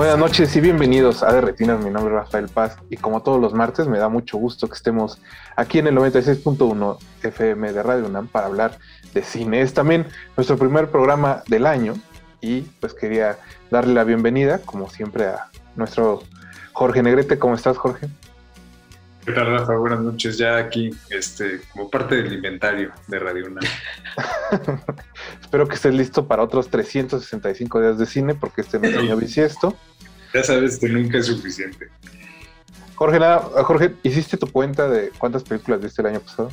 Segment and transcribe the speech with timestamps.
[0.00, 1.84] Buenas noches y bienvenidos a De Retinas.
[1.84, 4.72] Mi nombre es Rafael Paz y como todos los martes me da mucho gusto que
[4.72, 5.18] estemos
[5.56, 8.78] aquí en el 96.1 FM de Radio UNAM para hablar
[9.12, 9.60] de cine.
[9.60, 10.06] Es también
[10.38, 11.96] nuestro primer programa del año
[12.40, 13.40] y pues quería
[13.70, 16.22] darle la bienvenida, como siempre, a nuestro
[16.72, 17.38] Jorge Negrete.
[17.38, 18.08] ¿Cómo estás, Jorge?
[19.24, 19.76] ¿Qué tal, Rafa?
[19.76, 20.38] Buenas noches.
[20.38, 23.64] Ya aquí, este, como parte del inventario de Radio UNAM.
[25.40, 29.16] Espero que estés listo para otros 365 días de cine porque este no es año
[29.16, 29.76] bisiesto.
[30.32, 31.88] Ya sabes que nunca es suficiente.
[32.94, 36.50] Jorge, nada, Jorge, ¿hiciste tu cuenta de cuántas películas viste el año pasado?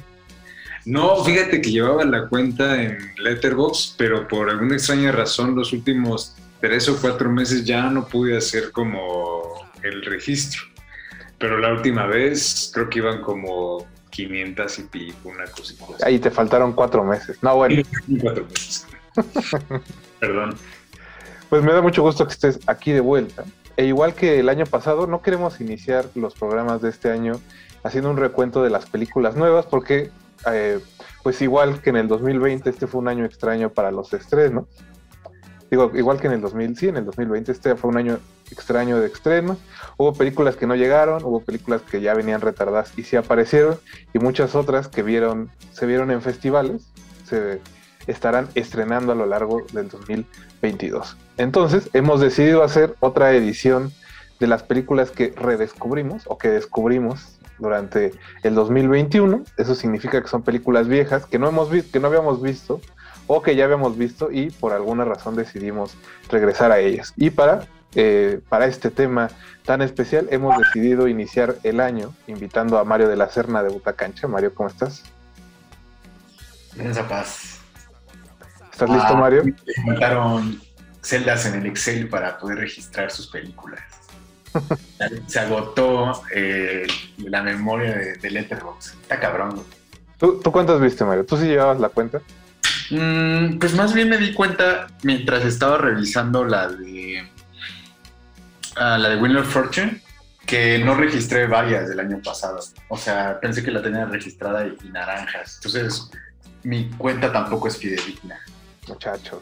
[0.86, 6.36] No, fíjate que llevaba la cuenta en Letterboxd, pero por alguna extraña razón los últimos
[6.62, 10.62] tres o cuatro meses ya no pude hacer como el registro.
[11.38, 15.86] Pero la última vez creo que iban como 500 y pico, una cosita.
[16.04, 17.38] Ahí te faltaron cuatro meses.
[17.42, 17.84] No, bueno.
[18.22, 18.88] Cuatro meses.
[20.20, 20.56] Perdón.
[21.50, 23.46] Pues me da mucho gusto que estés aquí de vuelta.
[23.78, 27.40] E igual que el año pasado, no queremos iniciar los programas de este año
[27.84, 30.10] haciendo un recuento de las películas nuevas, porque,
[30.52, 30.80] eh,
[31.24, 34.66] pues igual que en el 2020, este fue un año extraño para los estrenos.
[35.70, 38.20] Digo, igual que en el 2000, sí, en el 2020 este fue un año
[38.52, 39.58] extraño de estrenos.
[39.98, 43.78] Hubo películas que no llegaron, hubo películas que ya venían retardadas y sí aparecieron,
[44.14, 46.88] y muchas otras que vieron, se vieron en festivales,
[47.26, 47.60] se
[48.08, 51.18] estarán estrenando a lo largo del 2022.
[51.36, 53.92] Entonces, hemos decidido hacer otra edición
[54.40, 58.14] de las películas que redescubrimos o que descubrimos durante
[58.44, 59.44] el 2021.
[59.58, 62.80] Eso significa que son películas viejas que no hemos visto, que no habíamos visto
[63.28, 65.96] o que ya habíamos visto y por alguna razón decidimos
[66.30, 67.14] regresar a ellas.
[67.16, 69.30] Y para eh, para este tema
[69.66, 74.28] tan especial hemos decidido iniciar el año invitando a Mario de la Serna de Butacancha.
[74.28, 75.04] Mario, ¿cómo estás?
[76.76, 77.60] Buenas a paz.
[78.72, 79.44] ¿Estás listo, Ah, Mario?
[79.46, 80.62] Me montaron
[81.02, 83.82] celdas en el Excel para poder registrar sus películas.
[85.28, 86.86] Se agotó eh,
[87.18, 89.02] la memoria de, de Letterboxd.
[89.02, 89.64] Está cabrón.
[90.20, 91.26] ¿Tú, tú cuántas viste, Mario?
[91.26, 92.22] ¿Tú sí llevabas la cuenta?
[92.90, 97.28] Mm, pues más bien me di cuenta mientras estaba revisando la de
[98.78, 100.02] ah, la de Winner Fortune
[100.46, 102.60] que no registré varias del año pasado.
[102.88, 105.56] O sea, pensé que la tenía registrada y, y naranjas.
[105.58, 106.10] Entonces,
[106.64, 108.40] mi cuenta tampoco es fidedigna.
[108.88, 109.42] Muchachos.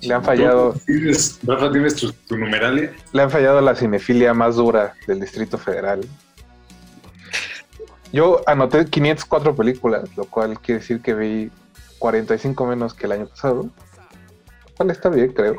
[0.00, 2.92] Le han fallado, ¿Tú ¿Tienes, Rafa, ¿tienes tu, tu numeralia?
[3.12, 6.00] le han fallado la cinefilia más dura del Distrito Federal.
[8.12, 11.50] Yo anoté 504 películas, lo cual quiere decir que vi
[11.98, 13.68] 45 menos que el año pasado.
[14.76, 15.56] Cual está bien, creo.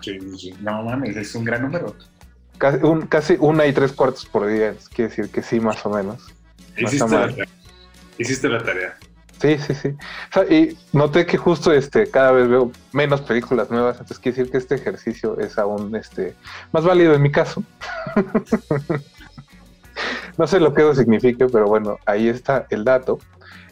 [0.00, 0.54] Sí, sí.
[0.60, 1.94] No mames, es un gran número.
[2.58, 5.90] Casi, un- casi una y tres cuartos por día, quiere decir que sí, más o
[5.90, 6.22] menos.
[6.78, 7.44] No Hiciste la tarea.
[8.18, 8.98] Hiciste la tarea.
[9.40, 9.88] Sí, sí, sí.
[9.88, 14.38] O sea, y noté que justo este cada vez veo menos películas nuevas, entonces quiere
[14.38, 16.34] decir que este ejercicio es aún este
[16.72, 17.62] más válido en mi caso.
[20.38, 23.18] no sé lo que eso signifique, pero bueno, ahí está el dato.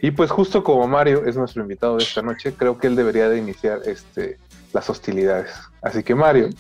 [0.01, 3.29] Y pues justo como Mario es nuestro invitado de esta noche, creo que él debería
[3.29, 4.39] de iniciar este
[4.73, 5.53] las hostilidades.
[5.83, 6.51] Así que Mario,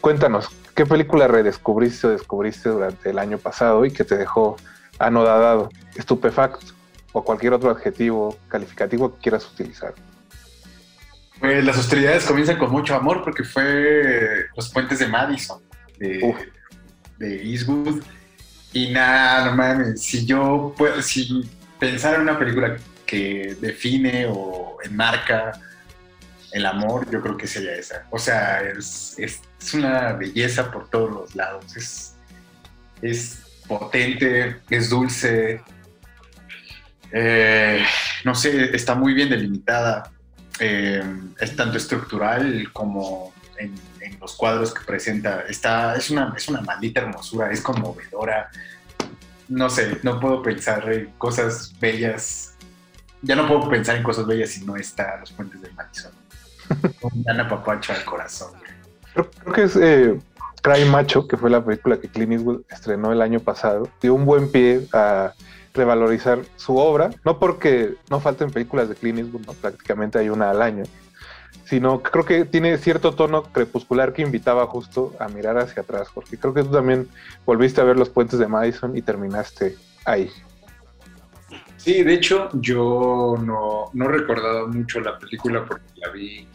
[0.00, 4.56] cuéntanos, ¿qué película redescubriste o descubriste durante el año pasado y que te dejó
[4.98, 6.80] anodadado, estupefacto?
[7.12, 9.94] o cualquier otro adjetivo calificativo que quieras utilizar.
[11.38, 15.60] Pues las hostilidades comienzan con mucho amor porque fue los puentes de Madison,
[15.98, 16.36] de, Uf.
[17.18, 18.02] de Eastwood.
[18.72, 21.48] Y nada, no mames, si yo puedo, si
[21.80, 25.52] pensara en una película que define o enmarca
[26.52, 28.06] el amor, yo creo que sería esa.
[28.10, 31.76] O sea, es, es, es una belleza por todos los lados.
[31.76, 32.14] Es,
[33.02, 35.62] es potente, es dulce.
[37.12, 37.84] eh,
[38.24, 40.10] no sé, está muy bien delimitada.
[40.60, 41.02] eh,
[41.40, 45.44] es tanto estructural como en, en los cuadros que presenta.
[45.48, 48.50] Está, es, una, es una maldita hermosura, es conmovedora.
[49.50, 52.54] No sé, no puedo pensar en cosas bellas.
[53.20, 56.12] Ya no puedo pensar en cosas bellas si no está Los Puentes del Madison.
[57.02, 58.52] Un gran apapacho al corazón.
[59.12, 60.16] creo que es eh,
[60.62, 63.88] Cry Macho, que fue la película que Clint Eastwood estrenó el año pasado.
[64.00, 65.32] Dio un buen pie a
[65.74, 69.52] revalorizar su obra, no porque no falten películas de Clint Eastwood, ¿no?
[69.54, 70.84] prácticamente hay una al año,
[71.64, 76.36] sino creo que tiene cierto tono crepuscular que invitaba justo a mirar hacia atrás, porque
[76.36, 77.08] creo que tú también
[77.46, 80.30] volviste a ver los puentes de Madison y terminaste ahí.
[81.76, 86.46] Sí, de hecho yo no, no recordaba mucho la película porque la vi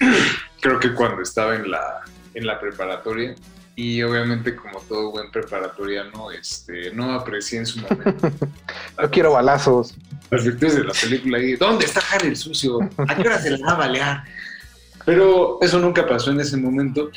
[0.60, 2.00] creo que cuando estaba en la,
[2.34, 3.34] en la preparatoria
[3.76, 8.30] y obviamente como todo buen preparatoriano este, no aprecié en su momento.
[9.00, 9.94] no quiero balazos.
[10.30, 12.78] Las virtudes de la película y ¿dónde está Harry el sucio?
[13.08, 14.24] ¿A qué hora se la va a balear?
[15.04, 17.10] Pero eso nunca pasó en ese momento,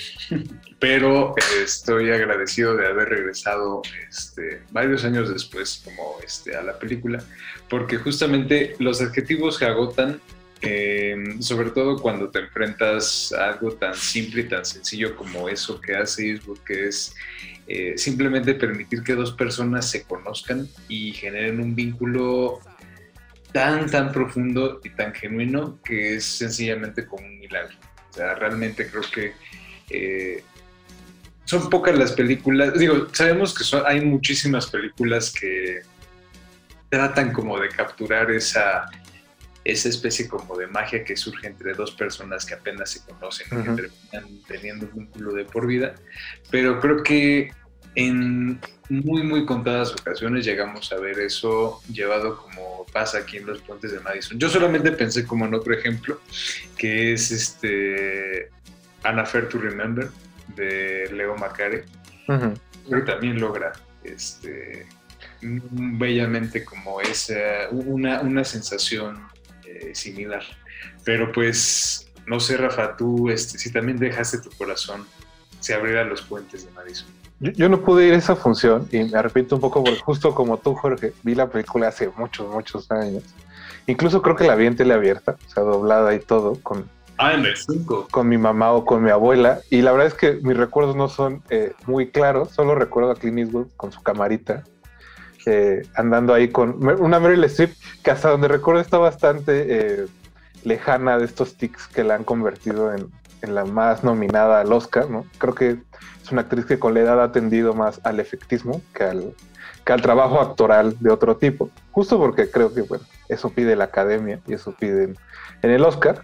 [0.79, 7.21] pero estoy agradecido de haber regresado este, varios años después como este, a la película,
[7.69, 10.19] porque justamente los adjetivos que agotan
[10.65, 15.81] eh, sobre todo cuando te enfrentas a algo tan simple y tan sencillo como eso
[15.81, 17.13] que hace Eastwood, que es
[17.67, 22.61] eh, simplemente permitir que dos personas se conozcan y generen un vínculo
[23.53, 27.75] tan, tan profundo y tan genuino que es sencillamente como un milagro.
[28.09, 29.33] O sea, realmente creo que
[29.89, 30.43] eh,
[31.45, 35.81] son pocas las películas, digo, sabemos que hay muchísimas películas que
[36.89, 38.89] tratan como de capturar esa
[39.65, 43.63] esa especie como de magia que surge entre dos personas que apenas se conocen y
[43.63, 45.95] que terminan teniendo un vínculo de por vida.
[46.51, 47.51] Pero creo que
[47.95, 48.59] en
[48.89, 53.91] muy, muy contadas ocasiones llegamos a ver eso llevado como pasa aquí en los puentes
[53.91, 54.37] de Madison.
[54.39, 56.19] Yo solamente pensé como en otro ejemplo,
[56.77, 58.49] que es este
[59.03, 60.09] An Affair to Remember
[60.55, 61.85] de Leo Macare.
[62.27, 63.73] Pero también logra
[64.03, 64.85] este,
[65.41, 69.27] bellamente como esa, una, una sensación
[69.65, 70.43] eh, similar.
[71.03, 75.05] Pero pues, no sé, Rafa, tú, este, si también dejaste tu corazón
[75.59, 77.07] se abriera los puentes de Madison.
[77.51, 80.57] Yo, no pude ir a esa función y me arrepiento un poco porque justo como
[80.57, 83.23] tú, Jorge, vi la película hace muchos, muchos años.
[83.85, 87.45] Incluso creo que la vi en teleabierta, o sea, doblada y todo, con, ah, en
[87.45, 88.07] el 5.
[88.09, 89.59] con mi mamá o con mi abuela.
[89.69, 93.15] Y la verdad es que mis recuerdos no son eh, muy claros, solo recuerdo a
[93.15, 94.63] Clint Eastwood con su camarita
[95.95, 97.73] andando ahí con una Meryl Streep
[98.03, 100.05] que hasta donde recuerdo está bastante eh,
[100.63, 103.09] lejana de estos tics que la han convertido en,
[103.47, 105.25] la más nominada al Oscar, ¿no?
[105.37, 105.77] Creo que
[106.23, 109.35] es una actriz que con la edad ha tendido más al efectismo que al,
[109.85, 113.85] que al trabajo actoral de otro tipo, justo porque creo que, bueno, eso pide la
[113.85, 115.17] academia y eso piden
[115.61, 116.21] en el Oscar.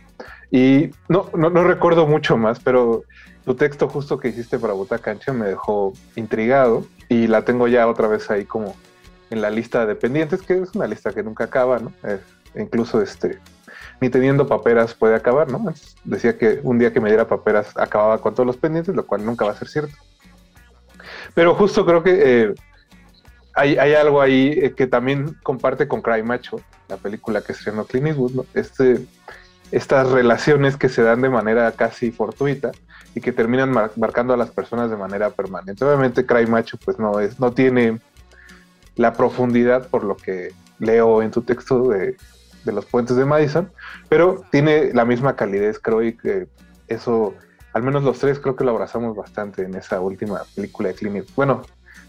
[0.52, 3.04] Y no, no, no recuerdo mucho más, pero
[3.46, 8.08] tu texto justo que hiciste para Butacancha me dejó intrigado y la tengo ya otra
[8.08, 8.76] vez ahí como
[9.30, 11.92] en la lista de pendientes, que es una lista que nunca acaba, ¿no?
[12.56, 13.40] incluso este,
[14.02, 15.74] ni teniendo paperas puede acabar, ¿no?
[16.04, 19.26] Decía que un día que me diera paperas acababa con todos los pendientes, lo cual
[19.26, 19.96] nunca va a ser cierto.
[21.34, 22.54] Pero justo creo que eh,
[23.54, 28.08] hay, algo ahí eh, que también comparte con Cry Macho, la película que estrenó Clint
[28.08, 28.46] Eastwood, ¿no?
[28.54, 29.06] Este,
[29.72, 32.72] estas relaciones que se dan de manera casi fortuita
[33.16, 35.84] y que terminan marcando a las personas de manera permanente.
[35.84, 38.00] Obviamente Cry Macho pues no es, no tiene
[38.96, 42.18] la profundidad, por lo que leo en tu texto de,
[42.66, 43.72] los puentes de Madison,
[44.08, 46.48] pero tiene la misma calidez, creo, y que
[46.88, 47.36] eso,
[47.74, 51.26] al menos los tres, creo que lo abrazamos bastante en esa última película de Clinic.
[51.36, 51.64] Bueno,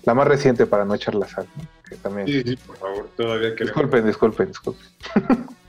[0.05, 1.47] la más reciente para no echar la sal,
[1.89, 2.27] que también...
[2.27, 3.75] Sí, sí, por favor, todavía queremos...
[3.75, 4.87] Disculpen, disculpen, disculpen.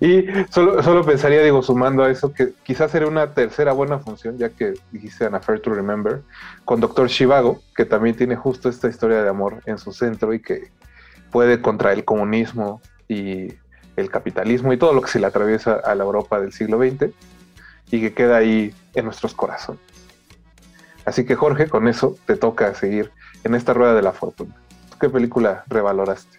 [0.00, 4.38] Y solo, solo pensaría, digo, sumando a eso, que quizás sería una tercera buena función,
[4.38, 6.22] ya que dijiste An Affair to Remember,
[6.64, 10.40] con Doctor Shivago, que también tiene justo esta historia de amor en su centro y
[10.40, 10.70] que
[11.30, 13.48] puede contra el comunismo y
[13.96, 17.10] el capitalismo y todo lo que se le atraviesa a la Europa del siglo XX
[17.90, 19.80] y que queda ahí en nuestros corazones.
[21.04, 23.10] Así que Jorge, con eso te toca seguir
[23.44, 24.54] en esta rueda de la fortuna.
[25.00, 26.38] ¿Qué película revaloraste?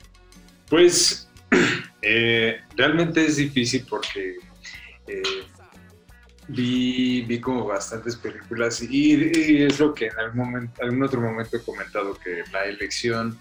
[0.70, 1.30] Pues
[2.02, 4.36] eh, realmente es difícil porque
[5.08, 5.24] eh,
[6.50, 11.58] vi, vi, como bastantes películas y, es lo que en algún, momento, algún otro momento
[11.58, 13.40] he comentado, que la elección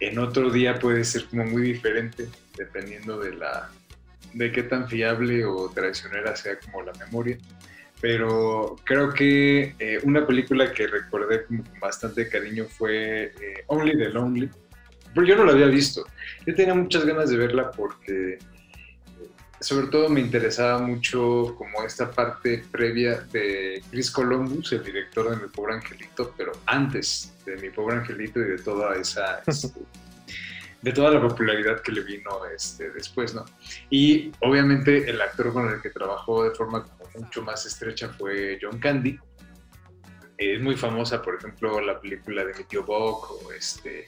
[0.00, 2.26] en otro día puede ser como muy diferente
[2.56, 3.70] dependiendo de la
[4.32, 7.36] de qué tan fiable o traicionera sea como la memoria.
[8.00, 13.32] Pero creo que eh, una película que recordé con bastante cariño fue
[13.66, 14.48] Only the Lonely,
[15.14, 16.06] pero yo no la había visto.
[16.46, 18.38] Yo tenía muchas ganas de verla porque
[19.60, 25.36] sobre todo me interesaba mucho como esta parte previa de Chris Columbus, el director de
[25.36, 29.42] Mi Pobre Angelito, pero antes de Mi Pobre Angelito y de toda esa...
[29.50, 29.80] Este,
[30.82, 33.44] de toda la popularidad que le vino este, después, ¿no?
[33.90, 38.58] Y obviamente el actor con el que trabajó de forma como mucho más estrecha fue
[38.60, 39.18] John Candy.
[40.38, 44.06] Es muy famosa, por ejemplo, la película de Mi Tío Bob o este,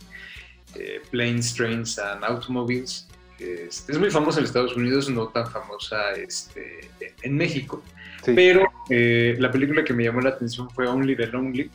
[0.74, 3.06] eh, Planes, Trains and Automobiles.
[3.38, 6.90] Es, es muy famosa en Estados Unidos, no tan famosa este,
[7.22, 7.82] en México.
[8.24, 8.32] Sí.
[8.34, 11.70] Pero eh, la película que me llamó la atención fue Only the Lonely,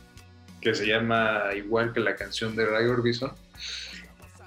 [0.60, 3.32] que se llama igual que la canción de Ray Orbison.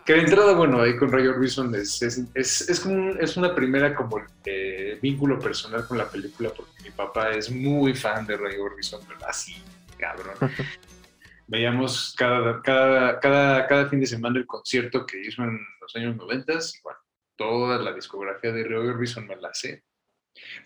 [0.04, 3.38] Que de entrada, bueno, ahí con Ray Orbison es, es, es, es como un- es
[3.38, 8.26] una primera como eh, vínculo personal con la película, porque mi papá es muy fan
[8.26, 9.62] de Ray Orbison, pero así,
[10.00, 10.34] cabrón.
[11.48, 16.16] Veíamos cada, cada, cada, cada fin de semana el concierto que hizo en los años
[16.16, 16.54] 90,
[16.84, 17.00] bueno,
[17.42, 19.84] toda la discografía de Ray Orbison me la sé.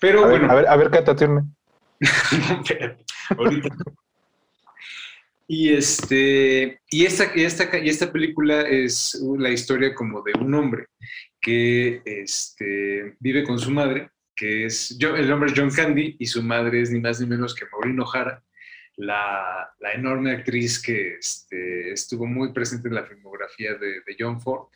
[0.02, 1.46] Pero A ver, bueno, a ver, a ver, cántate una.
[3.38, 3.70] ahorita.
[5.48, 10.54] Y este, y esta, y esta, y esta película es la historia como de un
[10.54, 10.88] hombre
[11.40, 16.26] que este, vive con su madre, que es, yo, el hombre es John Candy y
[16.26, 18.44] su madre es ni más ni menos que Maureen O'Hara,
[18.98, 24.42] la, la enorme actriz que este, estuvo muy presente en la filmografía de, de John
[24.42, 24.68] Ford.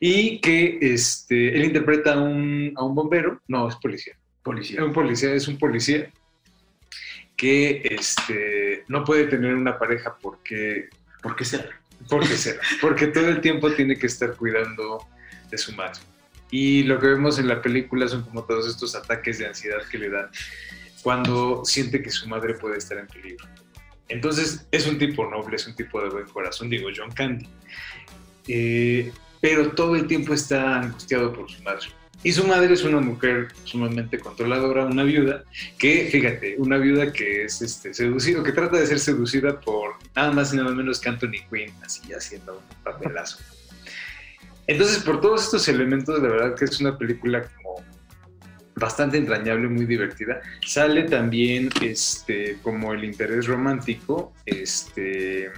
[0.00, 4.84] Y que este, él interpreta a un, a un bombero, no, es policía, Policía.
[4.84, 6.10] un policía, es un policía
[7.36, 10.88] que este, no puede tener una pareja porque,
[11.22, 11.68] ¿Por qué será?
[12.08, 15.04] porque será, porque todo el tiempo tiene que estar cuidando
[15.50, 16.00] de su madre.
[16.50, 19.98] Y lo que vemos en la película son como todos estos ataques de ansiedad que
[19.98, 20.30] le dan
[21.02, 23.46] cuando siente que su madre puede estar en peligro.
[24.08, 27.48] Entonces es un tipo noble, es un tipo de buen corazón, digo John Candy.
[28.48, 31.88] Eh, pero todo el tiempo está angustiado por su madre.
[32.24, 35.44] Y su madre es una mujer sumamente controladora, una viuda,
[35.78, 40.32] que, fíjate, una viuda que es este, seducida, que trata de ser seducida por nada
[40.32, 43.38] más y nada menos que Anthony Quinn, así haciendo un papelazo.
[44.66, 47.84] Entonces, por todos estos elementos, la verdad que es una película como
[48.74, 50.40] bastante entrañable, muy divertida.
[50.66, 55.50] Sale también este, como el interés romántico, este,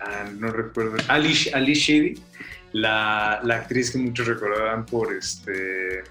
[0.00, 2.14] ah, no recuerdo, Ali, Ali Sheedy,
[2.74, 6.02] la, la actriz que muchos recordarán por este,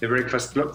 [0.00, 0.74] The Breakfast Club.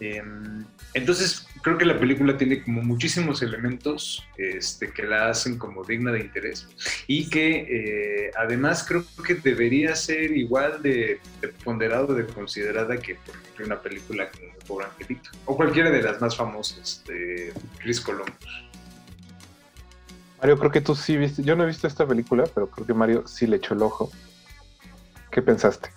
[0.00, 0.64] Em,
[0.94, 6.10] entonces, creo que la película tiene como muchísimos elementos este, que la hacen como digna
[6.10, 6.68] de interés
[7.06, 13.16] y que eh, además creo que debería ser igual de, de ponderado, de considerada que,
[13.16, 18.00] por ejemplo, una película como Pobre Angelito o cualquiera de las más famosas de Chris
[18.00, 18.69] Columbus.
[20.40, 21.42] Mario, creo que tú sí viste.
[21.42, 24.10] Yo no he visto esta película, pero creo que Mario sí le echó el ojo.
[25.30, 25.90] ¿Qué pensaste?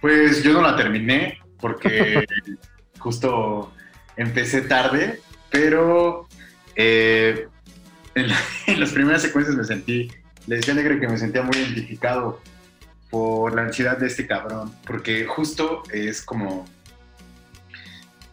[0.00, 2.26] Pues yo no la terminé porque
[2.98, 3.72] justo
[4.16, 5.20] empecé tarde,
[5.50, 6.28] pero
[6.74, 7.48] eh,
[8.14, 10.08] en, la- en las primeras secuencias me sentí,
[10.46, 12.40] le decía a Alegre que me sentía muy identificado
[13.10, 16.66] por la ansiedad de este cabrón, porque justo es como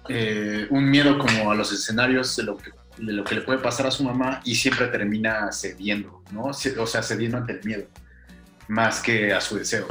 [0.09, 3.59] eh, un miedo como a los escenarios de lo, que, de lo que le puede
[3.59, 6.43] pasar a su mamá y siempre termina cediendo, ¿no?
[6.45, 6.53] O
[6.87, 7.85] sea, cediendo ante el miedo,
[8.67, 9.87] más que a su deseo.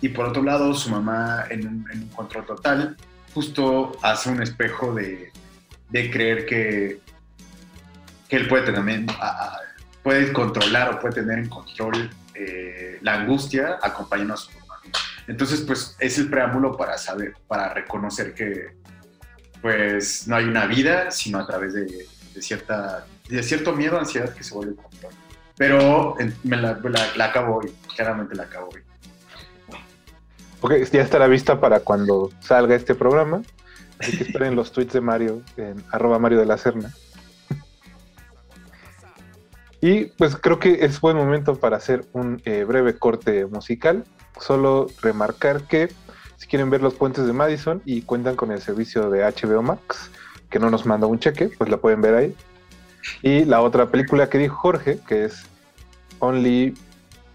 [0.00, 2.96] Y por otro lado, su mamá en un, en un control total,
[3.34, 5.32] justo hace un espejo de,
[5.90, 7.00] de creer que,
[8.28, 9.58] que él puede también a- a-
[10.02, 14.80] puede controlar o puede tener en control eh, la angustia acompañando a su mamá.
[15.28, 18.74] Entonces, pues es el preámbulo para saber, para reconocer que
[19.60, 21.86] pues no hay una vida, sino a través de,
[22.34, 25.12] de cierta, de cierto miedo, ansiedad que se vuelve control.
[25.56, 28.80] Pero la, la, la acabo hoy, claramente la acabo hoy.
[30.60, 33.42] Ok, ya estará vista para cuando salga este programa.
[33.98, 36.92] Así que esperen los tweets de Mario en arroba Mario de la Serna.
[39.80, 44.04] Y pues creo que es buen momento para hacer un eh, breve corte musical.
[44.40, 45.88] Solo remarcar que
[46.36, 50.10] si quieren ver los puentes de Madison y cuentan con el servicio de HBO Max,
[50.52, 52.36] que no nos manda un cheque, pues la pueden ver ahí.
[53.22, 55.42] Y la otra película que dijo Jorge, que es
[56.20, 56.74] Only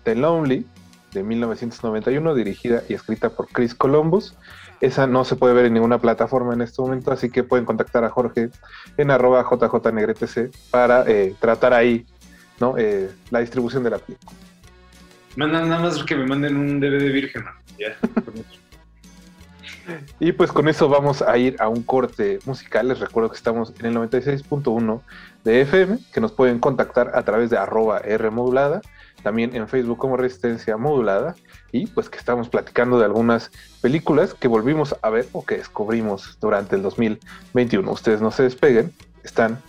[0.03, 0.65] the Lonely,
[1.13, 4.35] de 1991, dirigida y escrita por Chris Columbus.
[4.79, 8.03] Esa no se puede ver en ninguna plataforma en este momento, así que pueden contactar
[8.03, 8.49] a Jorge
[8.97, 12.05] en arroba jjnegretc para eh, tratar ahí
[12.59, 12.75] ¿no?
[12.77, 14.31] Eh, la distribución de la película.
[15.35, 17.53] Mandan nada más que me manden un DVD virgen, man.
[17.77, 17.95] Ya.
[20.19, 22.87] Y pues con eso vamos a ir a un corte musical.
[22.87, 25.01] Les recuerdo que estamos en el 96.1
[25.43, 28.81] de FM, que nos pueden contactar a través de arroba R modulada,
[29.23, 31.35] también en Facebook como Resistencia Modulada,
[31.71, 33.51] y pues que estamos platicando de algunas
[33.81, 37.91] películas que volvimos a ver o que descubrimos durante el 2021.
[37.91, 39.59] Ustedes no se despeguen, están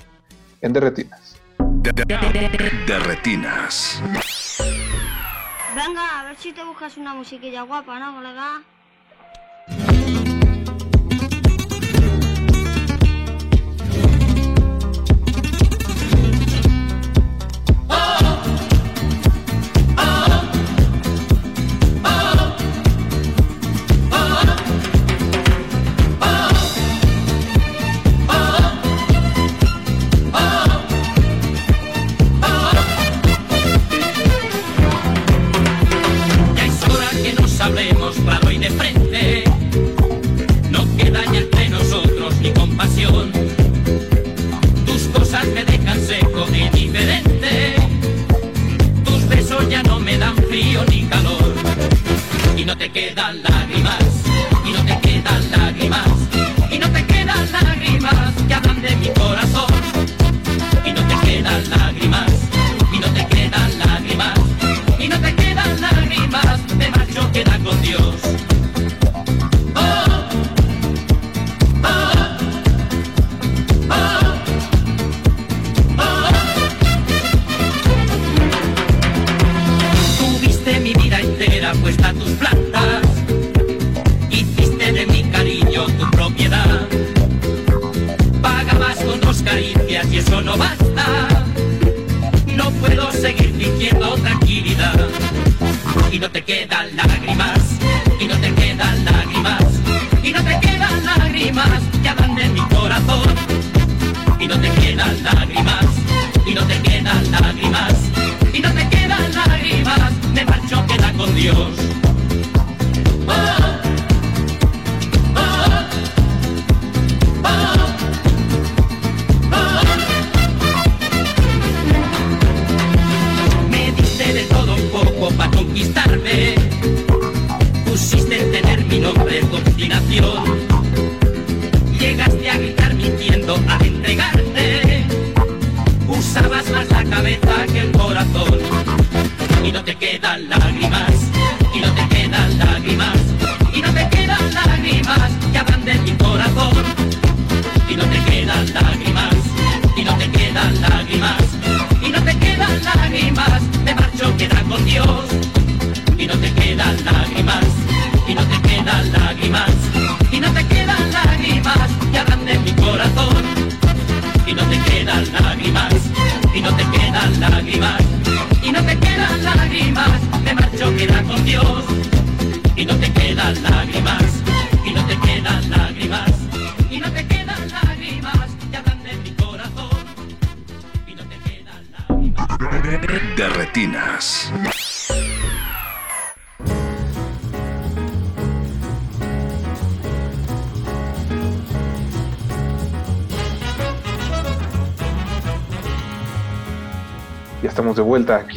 [0.61, 1.37] en Derretinas.
[1.59, 4.03] De, de- de retinas.
[5.75, 8.63] Venga, a ver si te buscas una musiquilla guapa, ¿no, colega?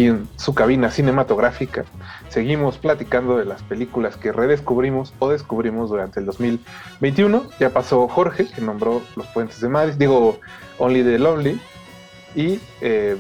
[0.08, 1.86] En su cabina cinematográfica.
[2.30, 7.44] Seguimos platicando de las películas que redescubrimos o descubrimos durante el 2021.
[7.60, 10.40] Ya pasó Jorge, que nombró Los Puentes de Madrid, digo
[10.78, 11.62] Only the Lonely.
[12.36, 13.18] Y, eh,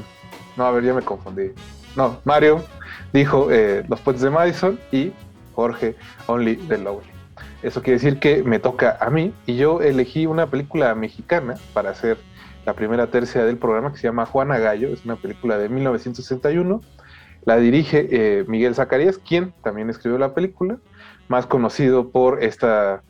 [0.56, 1.52] no, a ver, ya me confundí.
[1.96, 2.63] No, Mario
[3.12, 5.12] dijo eh, Los Puentes de Madison y
[5.54, 5.96] Jorge
[6.28, 7.12] Only the Lonely.
[7.63, 11.91] Eso quiere decir que me toca a mí y yo elegí una película mexicana para
[11.91, 12.17] hacer
[12.65, 16.82] la primera tercia del programa que se llama Juana Gallo, es una película de 1961.
[17.43, 20.78] La dirige eh, Miguel Zacarías, quien también escribió la película,
[21.28, 23.02] más conocido por esta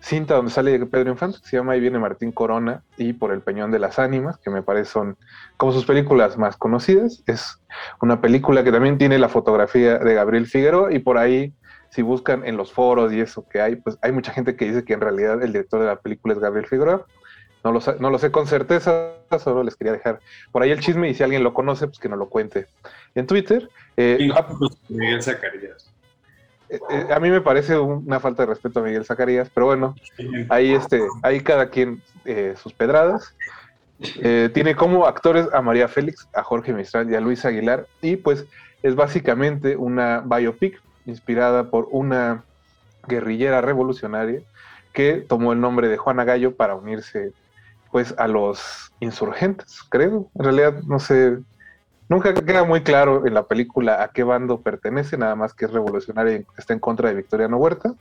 [0.00, 3.42] cinta donde sale Pedro Infante, que se llama Ahí viene Martín Corona, y por El
[3.42, 5.16] Peñón de las Ánimas, que me parece son
[5.56, 7.22] como sus películas más conocidas.
[7.26, 7.58] Es
[8.00, 11.54] una película que también tiene la fotografía de Gabriel Figueroa, y por ahí,
[11.90, 14.84] si buscan en los foros y eso que hay, pues hay mucha gente que dice
[14.84, 17.06] que en realidad el director de la película es Gabriel Figueroa.
[17.62, 20.20] No lo, sé, no lo sé con certeza, solo les quería dejar
[20.50, 22.68] por ahí el chisme y si alguien lo conoce, pues que nos lo cuente
[23.14, 23.68] en Twitter.
[23.96, 25.92] Eh, Y ah, pues, Miguel Zacarías.
[26.70, 29.66] eh, eh, a mí me parece un- una falta de respeto a Miguel Zacarías, pero
[29.66, 29.94] bueno,
[30.48, 32.02] ahí, este, ahí cada quien
[32.56, 33.34] sus pedradas.
[34.54, 38.46] Tiene como actores a María Félix, a Jorge Mistral y a Luis Aguilar, y pues
[38.82, 42.44] es básicamente una biopic inspirada por una
[43.06, 44.40] guerrillera revolucionaria
[44.94, 47.32] que tomó el nombre de Juana Gallo para unirse
[47.90, 50.28] pues a los insurgentes, creo.
[50.34, 51.38] En realidad no sé,
[52.08, 55.72] nunca queda muy claro en la película a qué bando pertenece, nada más que es
[55.72, 57.94] revolucionaria y está en contra de Victoriano Huerta.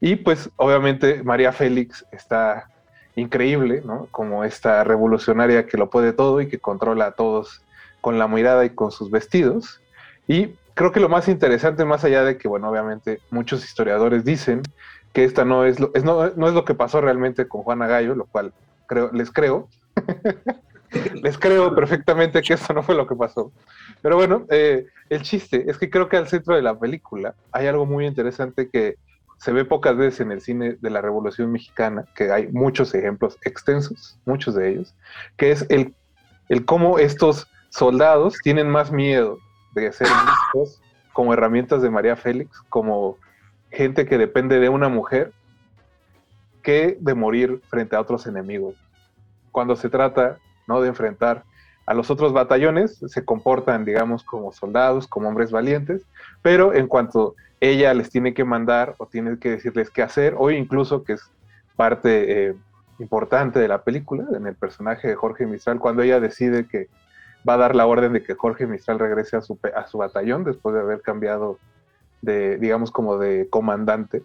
[0.00, 2.68] Y pues obviamente María Félix está
[3.14, 4.08] increíble, ¿no?
[4.10, 7.62] Como esta revolucionaria que lo puede todo y que controla a todos
[8.00, 9.80] con la mirada y con sus vestidos.
[10.26, 14.62] Y creo que lo más interesante, más allá de que, bueno, obviamente muchos historiadores dicen
[15.12, 17.86] que esta no es lo, es, no, no es lo que pasó realmente con Juana
[17.86, 18.52] Gallo, lo cual
[18.92, 19.68] creo, les creo.
[21.22, 23.50] les creo perfectamente que eso no fue lo que pasó.
[24.02, 27.66] Pero bueno, eh, el chiste es que creo que al centro de la película hay
[27.66, 28.96] algo muy interesante que
[29.38, 33.38] se ve pocas veces en el cine de la Revolución Mexicana, que hay muchos ejemplos
[33.44, 34.94] extensos, muchos de ellos,
[35.36, 35.94] que es el,
[36.48, 39.38] el cómo estos soldados tienen más miedo
[39.74, 40.80] de ser vistos
[41.12, 43.16] como herramientas de María Félix, como
[43.70, 45.32] gente que depende de una mujer,
[46.62, 48.76] que de morir frente a otros enemigos.
[49.50, 50.80] Cuando se trata ¿no?
[50.80, 51.44] de enfrentar
[51.86, 56.06] a los otros batallones, se comportan, digamos, como soldados, como hombres valientes,
[56.40, 60.50] pero en cuanto ella les tiene que mandar o tiene que decirles qué hacer, o
[60.50, 61.30] incluso que es
[61.76, 62.54] parte eh,
[62.98, 66.88] importante de la película, en el personaje de Jorge Mistral, cuando ella decide que
[67.48, 70.44] va a dar la orden de que Jorge Mistral regrese a su, a su batallón
[70.44, 71.58] después de haber cambiado
[72.20, 74.22] de, digamos, como de comandante,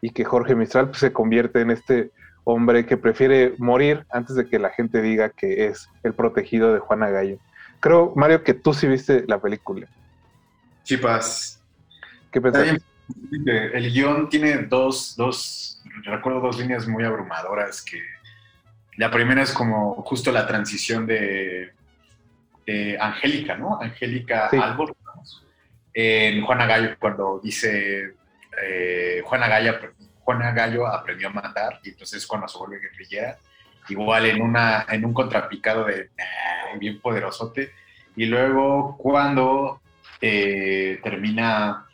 [0.00, 2.10] y que Jorge Mistral pues, se convierte en este
[2.44, 6.80] hombre que prefiere morir antes de que la gente diga que es el protegido de
[6.80, 7.38] Juana Gallo.
[7.80, 9.86] Creo, Mario, que tú sí viste la película.
[10.84, 11.62] Chipas.
[12.30, 12.82] ¿Qué pensaste?
[13.46, 18.00] El guion tiene dos, dos, recuerdo dos líneas muy abrumadoras que
[18.96, 21.72] la primera es como justo la transición de,
[22.66, 23.80] de Angélica, ¿no?
[23.80, 24.56] Angélica Sí.
[24.56, 24.94] Albor,
[25.92, 28.14] en Juana Gallo, cuando dice
[28.62, 29.78] eh, Juana, Gallo,
[30.20, 33.38] Juana Gallo aprendió a matar, y entonces cuando se vuelve guerrillera,
[33.88, 36.10] igual en, una, en un contrapicado de
[36.78, 37.72] bien poderosote,
[38.16, 39.80] y luego cuando
[40.20, 41.86] eh, termina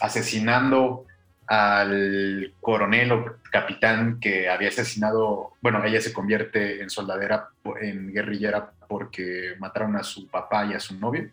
[0.00, 1.06] asesinando
[1.46, 7.48] al coronel o capitán que había asesinado, bueno, ella se convierte en soldadera,
[7.80, 11.30] en guerrillera porque mataron a su papá y a su novio,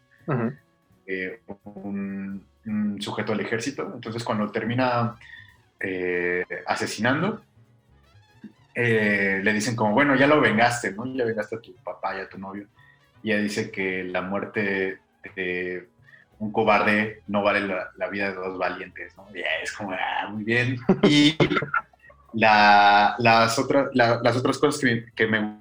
[1.06, 2.46] eh, un
[3.06, 3.92] sujeto del ejército.
[3.94, 5.16] Entonces cuando termina
[5.80, 7.42] eh, asesinando,
[8.74, 11.06] eh, le dicen como, bueno, ya lo vengaste, ¿no?
[11.16, 12.68] Ya vengaste a tu papá y a tu novio.
[13.24, 15.00] Y ella dice que la muerte
[15.36, 15.88] de
[16.40, 17.62] un cobarde no vale
[17.96, 19.28] la, vida de dos valientes, ¿no?
[19.64, 20.78] Es como, ah, muy bien.
[21.04, 21.38] Y
[22.34, 25.60] la- las, otras, la- las otras cosas que, que me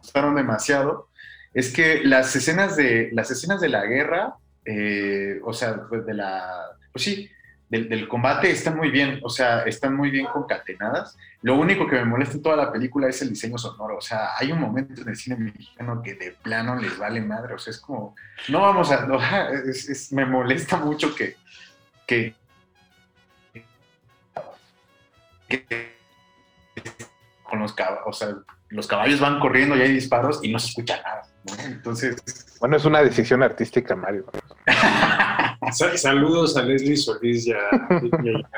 [0.00, 1.08] gustaron demasiado
[1.54, 6.14] es que las escenas de, las escenas de la guerra, eh, o sea, pues de
[6.14, 6.52] la,
[6.98, 7.30] pues sí,
[7.68, 11.16] del, combate están muy bien, o sea, están muy bien concatenadas.
[11.42, 14.30] Lo único que me molesta en toda la película es el diseño sonoro, o sea,
[14.36, 17.70] hay un momento en el cine mexicano que de plano les vale madre, o sea,
[17.70, 18.16] es como,
[18.48, 19.06] no vamos a,
[20.10, 21.36] me molesta mucho que,
[22.04, 22.34] que,
[25.48, 25.92] que
[27.44, 28.34] con los caballos, o sea,
[28.70, 31.54] los caballos van corriendo y hay disparos y no se escucha nada, ¿no?
[31.64, 34.26] Entonces, Bueno, es una decisión artística, Mario.
[35.72, 37.58] Sa- saludos a Leslie Solís y a,
[38.22, 38.48] y a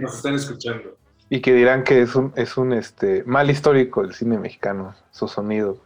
[0.00, 0.96] nos están escuchando.
[1.30, 5.26] Y que dirán que es un, es un este, mal histórico el cine mexicano, su
[5.28, 5.82] sonido.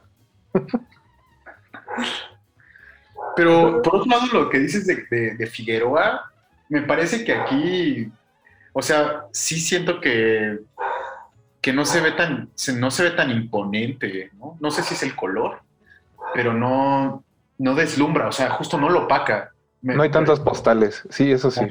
[3.36, 6.32] Pero por otro lado, lo que dices de, de- de Figueroa,
[6.68, 8.10] me parece que aquí,
[8.72, 10.58] o sea, sí siento que,
[11.60, 14.56] que no se ve tan, se- no se ve tan imponente, ¿no?
[14.60, 15.60] No sé si es el color,
[16.34, 17.24] pero no,
[17.58, 19.52] no deslumbra, o sea, justo no lo opaca.
[19.82, 21.66] Me- No hay tantas postales, sí, eso sí.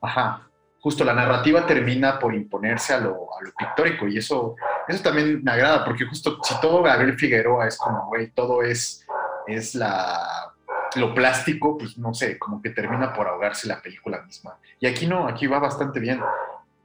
[0.00, 0.42] Ajá.
[0.80, 4.56] Justo la narrativa termina por imponerse a lo, a lo pictórico y eso,
[4.88, 9.06] eso también me agrada, porque justo si todo Gabriel Figueroa es como, güey, todo es,
[9.46, 10.52] es la,
[10.96, 14.56] lo plástico, pues no sé, como que termina por ahogarse la película misma.
[14.80, 16.20] Y aquí no, aquí va bastante bien.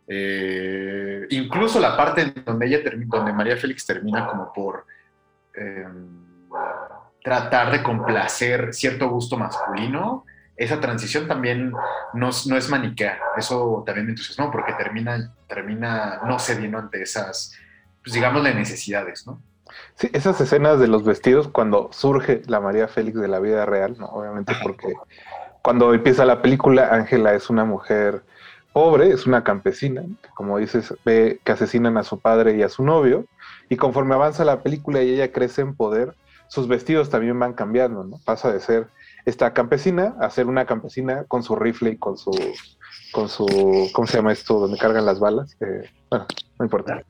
[0.07, 4.85] Eh, incluso la parte en donde ella termina, donde María Félix termina como por
[5.53, 5.85] eh,
[7.23, 10.23] tratar de complacer cierto gusto masculino,
[10.55, 11.73] esa transición también
[12.13, 13.19] no, es- no es maniquea.
[13.37, 17.53] Eso también me entusiasmó porque termina, termina no cediendo ante esas,
[18.03, 19.41] pues digámosle, necesidades, ¿no?
[19.95, 23.95] Sí, esas escenas de los vestidos cuando surge la María Félix de la vida real,
[23.99, 24.05] ¿no?
[24.07, 24.93] Obviamente porque
[25.61, 28.23] cuando empieza la película, Ángela es una mujer
[28.77, 30.03] pobre, es una campesina,
[30.35, 33.25] como dices, ve que asesinan a su padre y a su novio,
[33.69, 36.13] y conforme avanza la película y ella crece en poder,
[36.47, 38.19] sus vestidos también van cambiando, ¿no?
[38.23, 38.85] Pasa de ser
[39.25, 42.29] esta campesina a ser una campesina con su rifle y con su,
[43.13, 43.47] con su,
[43.93, 44.59] ¿cómo se llama esto?
[44.59, 45.57] Donde cargan las balas.
[45.59, 46.27] Eh, bueno,
[46.59, 47.01] no importa.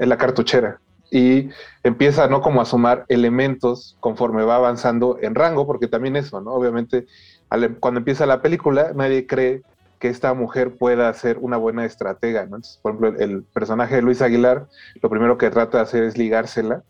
[0.00, 0.80] En la cartuchera.
[1.12, 1.48] Y
[1.84, 2.40] empieza, ¿no?
[2.40, 6.50] Como a sumar elementos conforme va avanzando en rango, porque también eso, ¿no?
[6.50, 7.06] Obviamente,
[7.50, 9.62] al- cuando empieza la película, nadie cree
[10.02, 12.48] que esta mujer pueda ser una buena estratega,
[12.82, 14.66] por ejemplo, el, personaje de Luis Aguilar,
[15.00, 16.82] lo primero que trata de hacer es ligársela,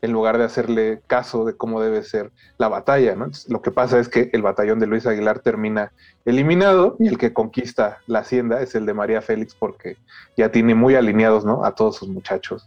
[0.00, 3.14] en lugar de hacerle caso de cómo debe ser la batalla,
[3.48, 5.92] lo que pasa es que el batallón de Luis Aguilar termina
[6.24, 9.98] eliminado y el que conquista la hacienda es el de María Félix porque
[10.34, 11.66] ya tiene muy alineados, ¿no?
[11.66, 12.66] A todos sus muchachos.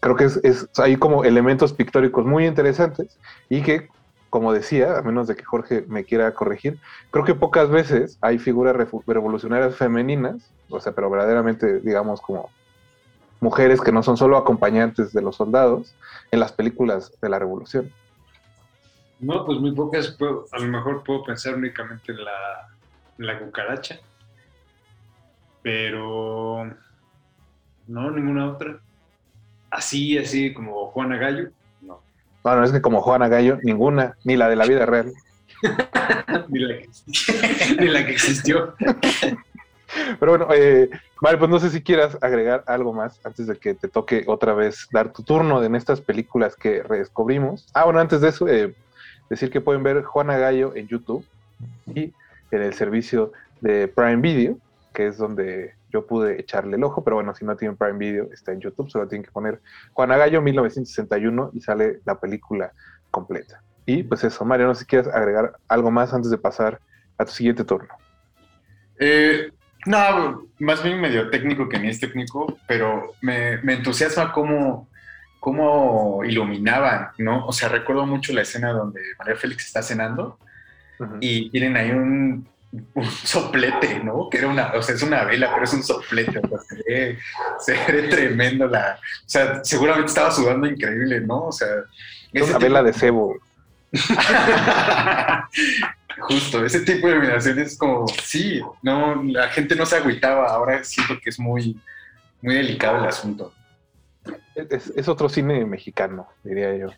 [0.00, 3.88] Creo que es, es- hay como elementos pictóricos muy interesantes y que,
[4.30, 6.78] como decía, a menos de que Jorge me quiera corregir,
[7.10, 12.48] creo que pocas veces hay figuras revolucionarias femeninas, o sea, pero verdaderamente, digamos, como
[13.40, 15.94] mujeres que no son solo acompañantes de los soldados
[16.30, 17.90] en las películas de la revolución.
[19.18, 20.16] No, pues muy pocas.
[20.52, 22.68] a lo mejor puedo pensar únicamente en la,
[23.18, 24.00] en la cucaracha.
[25.62, 26.72] Pero
[27.86, 28.78] no, ninguna otra.
[29.70, 31.50] Así, así como Juana Gallo.
[32.42, 35.12] Bueno, es que como Juana Gallo, ninguna, ni la de la vida real.
[36.48, 36.88] ni, la que,
[37.78, 38.74] ni la que existió.
[40.18, 40.88] Pero bueno, eh,
[41.20, 44.54] Mario, pues no sé si quieras agregar algo más antes de que te toque otra
[44.54, 47.68] vez dar tu turno en estas películas que redescubrimos.
[47.74, 48.74] Ah, bueno, antes de eso, eh,
[49.28, 51.24] decir que pueden ver Juana Gallo en YouTube
[51.94, 52.12] y
[52.50, 54.56] en el servicio de Prime Video,
[54.94, 58.28] que es donde yo pude echarle el ojo, pero bueno, si no tienen Prime Video,
[58.32, 59.60] está en YouTube, solo tienen que poner
[59.92, 62.72] Juana Gallo 1961 y sale la película
[63.10, 63.62] completa.
[63.86, 66.80] Y pues eso, Mario, no sé si quieres agregar algo más antes de pasar
[67.18, 67.94] a tu siguiente turno.
[68.98, 69.50] Eh,
[69.86, 74.88] no, más bien medio técnico que ni es técnico, pero me, me entusiasma cómo,
[75.40, 77.46] cómo iluminaban, ¿no?
[77.46, 80.38] O sea, recuerdo mucho la escena donde María Félix está cenando
[81.20, 84.28] y tienen ahí un, un, soplete, ¿no?
[84.30, 86.76] Que era una, o sea, es una vela, pero es un soplete, o sea, se
[86.86, 87.18] ve,
[87.58, 91.46] se ve tremendo la, o sea, seguramente estaba sudando increíble, ¿no?
[91.46, 91.68] O sea,
[92.32, 93.36] es una vela de cebo.
[96.20, 100.84] Justo, ese tipo de iluminación es como, sí, no, la gente no se agüitaba, ahora
[100.84, 101.80] siento que es muy,
[102.42, 103.52] muy delicado el asunto.
[104.54, 106.90] Es, es, otro cine mexicano, diría yo.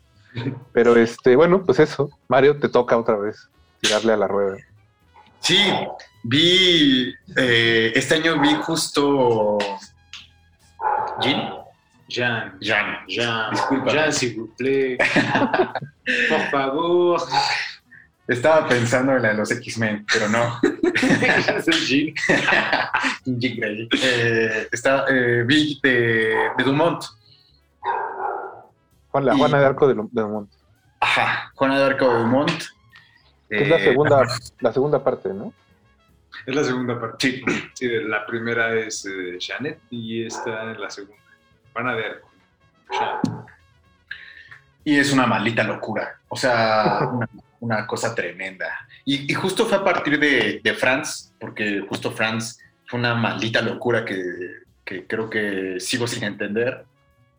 [0.73, 4.57] Pero este, bueno, pues eso, Mario, te toca otra vez tirarle a la rueda.
[5.43, 5.59] Sí,
[6.23, 9.57] vi, eh, este año vi justo...
[11.21, 11.53] ¿Jean?
[12.07, 12.57] Jean.
[12.61, 13.05] Jean.
[13.07, 13.51] Jean.
[13.51, 13.91] Disculpa.
[13.91, 14.97] Jean, s'il vous plaît.
[16.29, 17.21] Por favor.
[18.27, 20.59] Estaba pensando en la de los X-Men, pero no.
[21.85, 22.13] Jean.
[23.25, 23.89] Jean Grey.
[24.01, 27.03] Eh, está, eh, vi de, de, Dumont.
[29.11, 30.49] Juan, la Y- Juana de Arco de, de Dumont.
[31.01, 32.63] Ajá, Juana de Arco de Dumont.
[33.57, 34.27] Que es la Eh, segunda,
[34.59, 35.53] la segunda parte, ¿no?
[36.45, 37.17] Es la segunda parte.
[37.29, 37.43] Sí.
[37.73, 41.21] Sí, la primera es eh, Janet y esta es la segunda.
[41.73, 42.21] Van a ver.
[44.83, 46.19] Y es una maldita locura.
[46.27, 48.67] O sea, una, una cosa tremenda.
[49.05, 53.61] Y, y justo fue a partir de, de Franz, porque justo Franz fue una maldita
[53.61, 54.23] locura que,
[54.83, 56.85] que creo que sigo sin entender.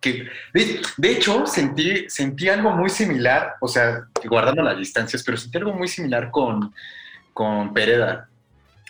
[0.04, 5.38] Que, de, de hecho, sentí, sentí algo muy similar, o sea, guardando las distancias, pero
[5.38, 6.74] sentí algo muy similar con,
[7.32, 8.28] con Pereda.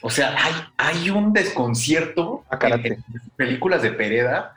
[0.02, 4.56] O sea, hay, hay un desconcierto Ah, en, en las películas de Pereda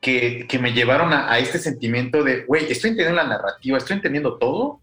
[0.00, 3.96] que, que me llevaron a, a este sentimiento de, güey, estoy entendiendo la narrativa, estoy
[3.96, 4.80] entendiendo todo,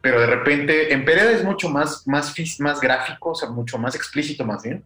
[0.00, 3.94] pero de repente en Pereda es mucho más, más, más gráfico, o sea, mucho más
[3.94, 4.84] explícito más bien,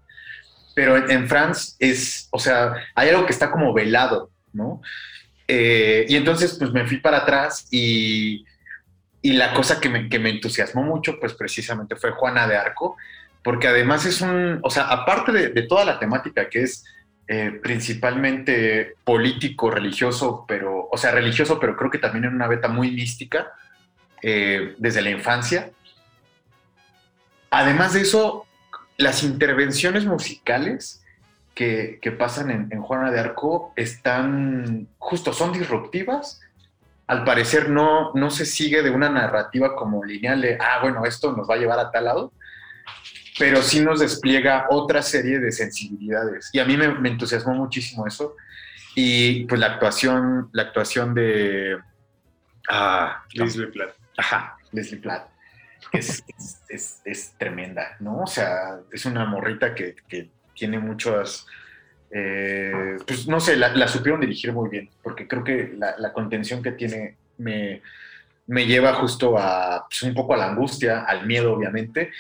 [0.75, 4.81] pero en, en Franz es, o sea, hay algo que está como velado, ¿no?
[5.51, 8.45] Eh, y entonces pues me fui para atrás y,
[9.23, 12.97] y la cosa que me, que me entusiasmó mucho pues precisamente fue Juana de Arco,
[13.43, 16.85] porque además es un, o sea, aparte de, toda la temática que es
[17.27, 22.69] eh, principalmente político, religioso, pero, o sea, religioso, pero creo que también en una beta
[22.69, 23.53] muy mística,
[24.23, 25.71] eh, desde la infancia.
[27.51, 28.47] Además de eso,
[28.97, 31.03] las intervenciones musicales
[31.59, 36.41] que, que pasan en, en Juana de Arco están, justo, son disruptivas.
[37.09, 41.33] Al parecer no, no se sigue de una narrativa como lineal de, ah, bueno, esto
[41.37, 42.33] nos va a llevar a tal lado,
[43.41, 46.49] pero sí nos despliega otra serie de sensibilidades.
[46.53, 48.37] Y a mí me, me entusiasmó muchísimo eso.
[48.95, 51.77] Y pues la actuación, la actuación de...
[52.69, 53.97] Ah, Leslie Platt.
[54.17, 55.29] Ajá, Leslie Platt.
[55.93, 58.21] Es, es, es- es tremenda, ¿no?
[58.23, 61.47] O sea, es una morrita que, que tiene muchas.
[62.11, 66.13] eh, pues no sé, la, la supieron dirigir muy bien, porque creo que la, la
[66.13, 67.83] contención que tiene me,
[68.47, 72.11] me lleva justo a pues, un poco a la angustia, al miedo, obviamente,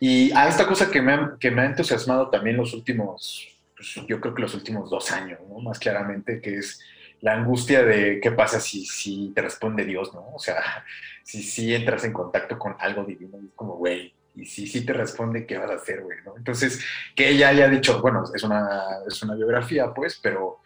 [0.00, 3.94] y a esta cosa que me ha, que me ha entusiasmado también los últimos, pues,
[4.06, 5.60] yo creo que los últimos dos años, ¿no?
[5.60, 6.80] Más claramente, que es
[7.20, 10.24] la angustia de qué pasa si, si te responde Dios, ¿no?
[10.34, 10.62] O sea,
[11.24, 14.92] si, si entras en contacto con algo divino, es como, güey, y si sí te
[14.92, 16.18] responde, ¿qué vas a hacer, güey?
[16.24, 16.36] ¿no?
[16.36, 16.84] Entonces,
[17.16, 20.60] que ella haya dicho, bueno, es una, es una biografía, pues, pero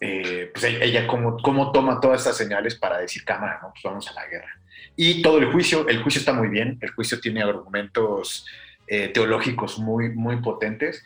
[0.00, 3.70] eh, pues ella, ella cómo, cómo toma todas estas señales para decir, cámara, ¿no?
[3.70, 4.58] Pues vamos a la guerra.
[4.96, 8.46] Y todo el juicio, el juicio está muy bien, el juicio tiene argumentos
[8.88, 11.04] eh, teológicos muy, muy potentes,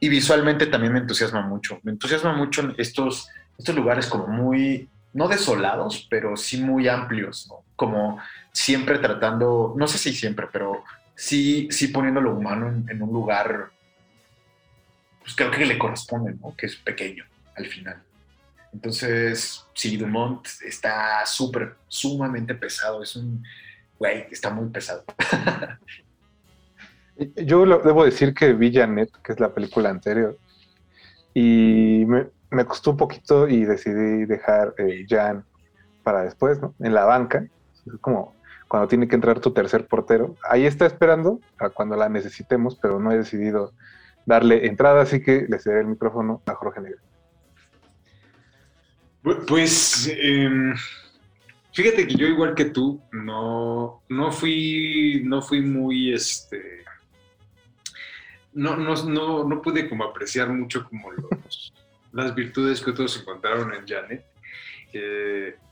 [0.00, 1.80] y visualmente también me entusiasma mucho.
[1.82, 3.28] Me entusiasma mucho en estos,
[3.58, 7.64] estos lugares como muy, no desolados, pero sí muy amplios, ¿no?
[7.76, 8.18] Como
[8.52, 13.70] siempre tratando, no sé si siempre, pero sí, sí poniendo lo humano en, un lugar,
[15.20, 16.54] pues creo que le corresponde, ¿no?
[16.56, 17.24] Que es pequeño
[17.56, 18.02] al final.
[18.72, 23.02] Entonces, sí, Dumont está súper, sumamente pesado.
[23.02, 23.42] Es un,
[23.98, 25.04] güey, está muy pesado.
[27.36, 30.36] Yo lo- debo decir que vi Janet, que es la película anterior,
[31.32, 35.44] y me, me costó un poquito y decidí dejar eh, Jan
[36.02, 36.74] para después, ¿no?
[36.80, 37.46] En la banca.
[37.86, 38.33] Es como
[38.74, 40.34] cuando tiene que entrar tu tercer portero.
[40.50, 43.72] Ahí está esperando para cuando la necesitemos, pero no he decidido
[44.26, 46.98] darle entrada, así que le cederé el micrófono a Jorge Negro.
[49.22, 50.74] Bu- Pues em,
[51.72, 56.82] fíjate que yo igual que tú no, no fui no fui muy este
[58.54, 61.10] no, no, no, no pude como apreciar mucho como
[62.10, 64.24] las virtudes que otros encontraron en Janet.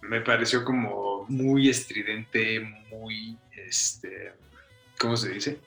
[0.02, 4.32] Me pareció como muy estridente, muy este
[5.02, 5.58] ¿cómo se dice?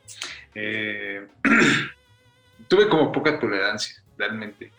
[0.55, 1.27] Eh,
[2.69, 4.71] tuve como poca tolerancia realmente.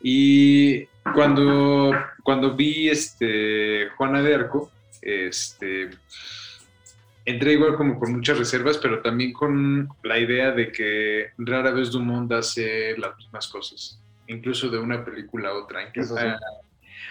[0.00, 1.92] Y cuando,
[2.22, 4.70] cuando vi este, Juana de Arco,
[5.02, 5.90] este,
[7.24, 11.90] entré igual como con muchas reservas, pero también con la idea de que rara vez
[11.90, 15.80] Dumont hace las mismas cosas, incluso de una película a otra.
[15.92, 16.00] Sí.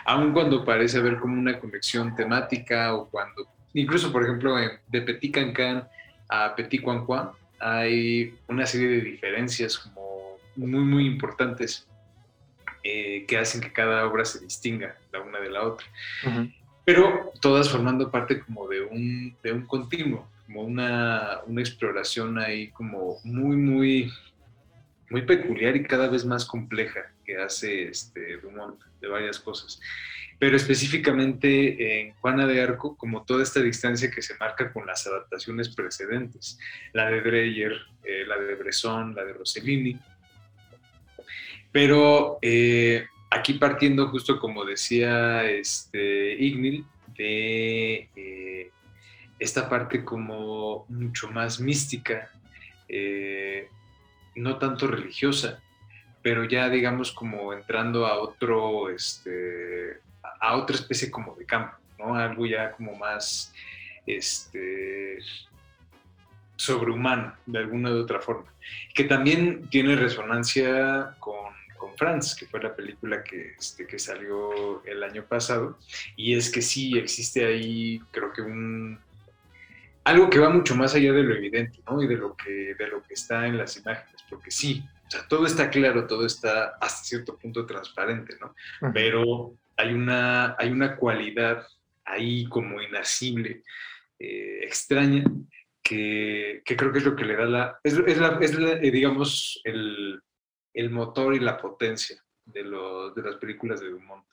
[0.06, 4.56] Aun cuando parece haber como una conexión temática o cuando, incluso por ejemplo,
[4.88, 5.88] de Petit Cancan
[6.29, 7.29] a Petit Quan Quan,
[7.60, 11.88] hay una serie de diferencias como muy, muy importantes
[12.84, 15.88] eh, que hacen que cada obra se distinga la una de la otra.
[16.86, 22.69] Pero todas formando parte como de un, de un continuo, como una, una exploración ahí
[22.71, 24.12] como muy, muy,
[25.10, 29.79] muy peculiar y cada vez más compleja que hace este Dumont de varias cosas.
[30.39, 35.07] Pero específicamente en Juana de Arco, como toda esta distancia que se marca con las
[35.07, 36.59] adaptaciones precedentes,
[36.91, 37.71] la de Dreyer,
[38.03, 39.97] eh, la de Bresson, la de Rossellini.
[41.71, 46.86] Pero eh, aquí partiendo justo como decía este, Ignil,
[47.17, 48.71] de eh,
[49.39, 52.29] esta parte como mucho más mística,
[54.36, 55.62] no tanto religiosa,
[56.23, 59.99] pero ya digamos como entrando a otro, este,
[60.39, 62.15] a otra especie como de campo, ¿no?
[62.15, 63.53] Algo ya como más,
[64.07, 65.19] este,
[66.55, 68.51] sobrehumano, de alguna u otra forma,
[68.95, 74.83] que también tiene resonancia con, con Franz, que fue la película que, este, que salió
[74.86, 75.77] el año pasado,
[76.15, 78.97] y es que sí existe ahí, creo que un
[80.05, 82.01] algo que va mucho más allá de lo evidente, ¿no?
[82.01, 84.83] Y de lo que, de lo que está en las imágenes, porque sí,
[85.17, 88.56] sea, todo está claro, todo está hasta cierto punto transparente, ¿no?
[88.93, 91.65] Pero hay una, hay una cualidad
[92.06, 93.63] ahí como inacible,
[94.19, 95.23] eh, extraña,
[95.82, 98.71] que, que creo que es lo que le da la, es, es la, es la,
[98.73, 100.21] eh, digamos, el,
[100.73, 104.26] el motor y la potencia de, de las películas de Dumont.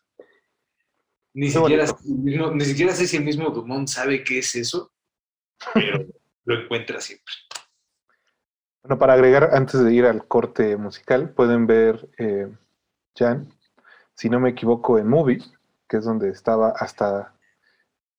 [1.32, 4.92] Ni siquiera, ni siquiera sé si el mismo Dumont sabe qué es eso,
[5.74, 6.06] pero
[6.44, 7.34] lo encuentra siempre.
[8.82, 12.50] Bueno, para agregar, antes de ir al corte musical, pueden ver eh,
[13.14, 13.48] Jan,
[14.14, 15.42] si no me equivoco, en Movie,
[15.86, 17.34] que es donde estaba hasta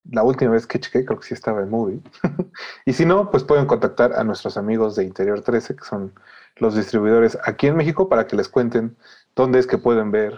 [0.03, 2.01] la última vez que chequé, creo que sí estaba en Movie.
[2.85, 6.13] y si no, pues pueden contactar a nuestros amigos de Interior 13, que son
[6.57, 8.97] los distribuidores aquí en México, para que les cuenten
[9.35, 10.37] dónde es que pueden ver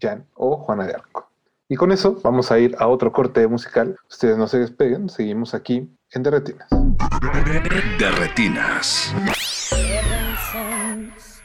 [0.00, 1.30] Jan o Juana de Arco.
[1.68, 3.96] Y con eso vamos a ir a otro corte musical.
[4.08, 6.68] Ustedes no se despeguen, seguimos aquí en Derretinas.
[7.20, 9.12] De retinas.
[9.70, 11.42] Heaven sends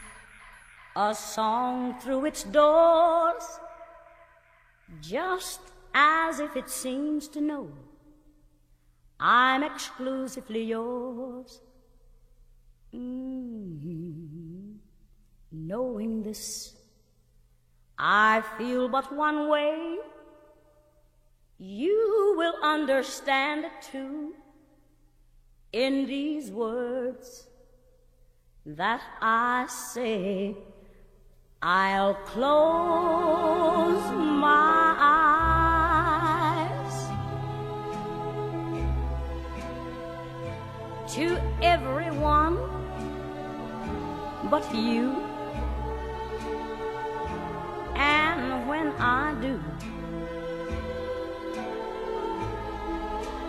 [0.96, 3.60] a song through its doors,
[5.02, 5.60] just
[5.92, 7.68] as if it seems to know
[9.20, 11.60] I'm exclusively yours.
[12.94, 14.76] Mm.
[15.52, 16.74] Knowing this,
[17.98, 19.98] I feel but one way.
[21.58, 24.34] You will understand it too
[25.76, 27.46] in these words
[28.64, 30.56] that I say.
[31.62, 36.96] I'll close my eyes
[41.14, 42.56] to everyone
[44.50, 45.16] but you.
[47.96, 49.60] And when I do,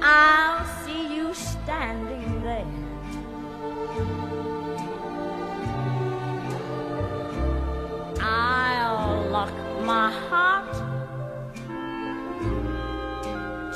[0.02, 2.17] I'll see you standing
[9.88, 10.74] my heart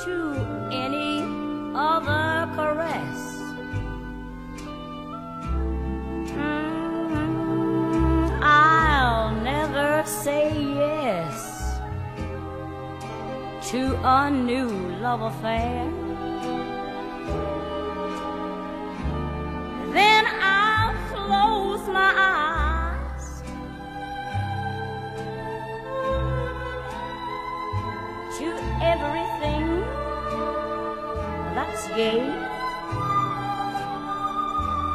[0.04, 0.14] to
[0.70, 1.22] any
[1.74, 3.20] other caress.
[6.36, 10.52] Mm, I'll never say
[10.84, 11.80] yes
[13.70, 14.68] to a new
[15.00, 16.01] love affair.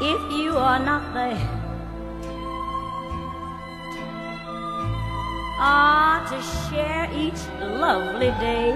[0.02, 1.38] If you are not there,
[5.60, 8.74] ah, to share each lovely day.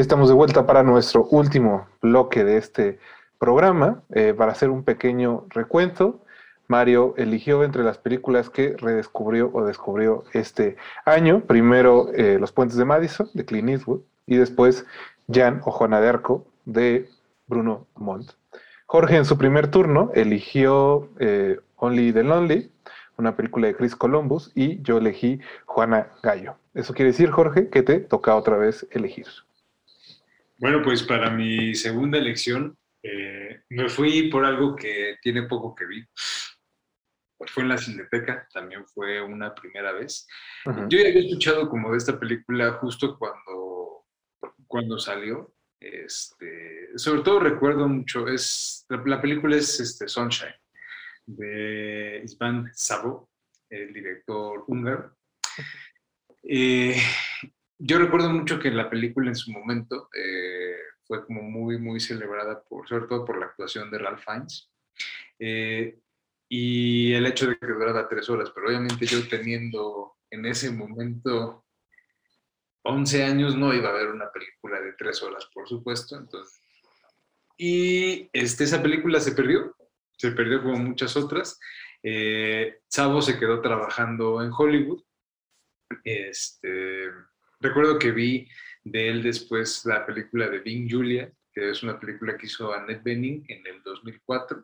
[0.00, 2.98] Estamos de vuelta para nuestro último bloque de este
[3.38, 4.02] programa.
[4.14, 6.24] Eh, para hacer un pequeño recuento,
[6.68, 11.42] Mario eligió entre las películas que redescubrió o descubrió este año.
[11.42, 14.86] Primero eh, Los Puentes de Madison, de Clint Eastwood, y después
[15.30, 17.10] Jan o Juana de Arco, de
[17.46, 18.30] Bruno Montt.
[18.86, 22.72] Jorge, en su primer turno, eligió eh, Only the Lonely,
[23.18, 26.54] una película de Chris Columbus, y yo elegí Juana Gallo.
[26.72, 29.26] Eso quiere decir, Jorge, que te toca otra vez elegir.
[30.60, 35.86] Bueno, pues para mi segunda elección eh, me fui por algo que tiene poco que
[35.86, 36.04] vi.
[37.46, 40.28] Fue en la Cineteca, también fue una primera vez.
[40.66, 40.86] Ujú.
[40.90, 44.04] Yo ya había escuchado como de esta película justo cuando,
[44.66, 45.54] cuando salió.
[45.80, 50.54] Este, sobre todo recuerdo mucho, es, la, la película es este, Sunshine,
[51.24, 53.30] de Isvan Sabo,
[53.70, 55.16] el director húngaro.
[56.42, 57.00] Eh,
[57.80, 62.62] yo recuerdo mucho que la película en su momento eh, fue como muy, muy celebrada,
[62.62, 64.70] por, sobre todo por la actuación de Ralph Fiennes.
[65.38, 65.98] Eh,
[66.48, 71.64] y el hecho de que durara tres horas, pero obviamente yo teniendo en ese momento
[72.82, 76.18] 11 años no iba a ver una película de tres horas, por supuesto.
[76.18, 76.60] Entonces,
[77.56, 79.74] y este, esa película se perdió,
[80.16, 81.58] se perdió como muchas otras.
[82.02, 85.02] Eh, Sabo se quedó trabajando en Hollywood.
[86.04, 87.10] Este,
[87.60, 88.48] recuerdo que vi
[88.84, 93.02] de él después la película de Bing Julia, que es una película que hizo Annette
[93.02, 94.62] Bening en el 2004.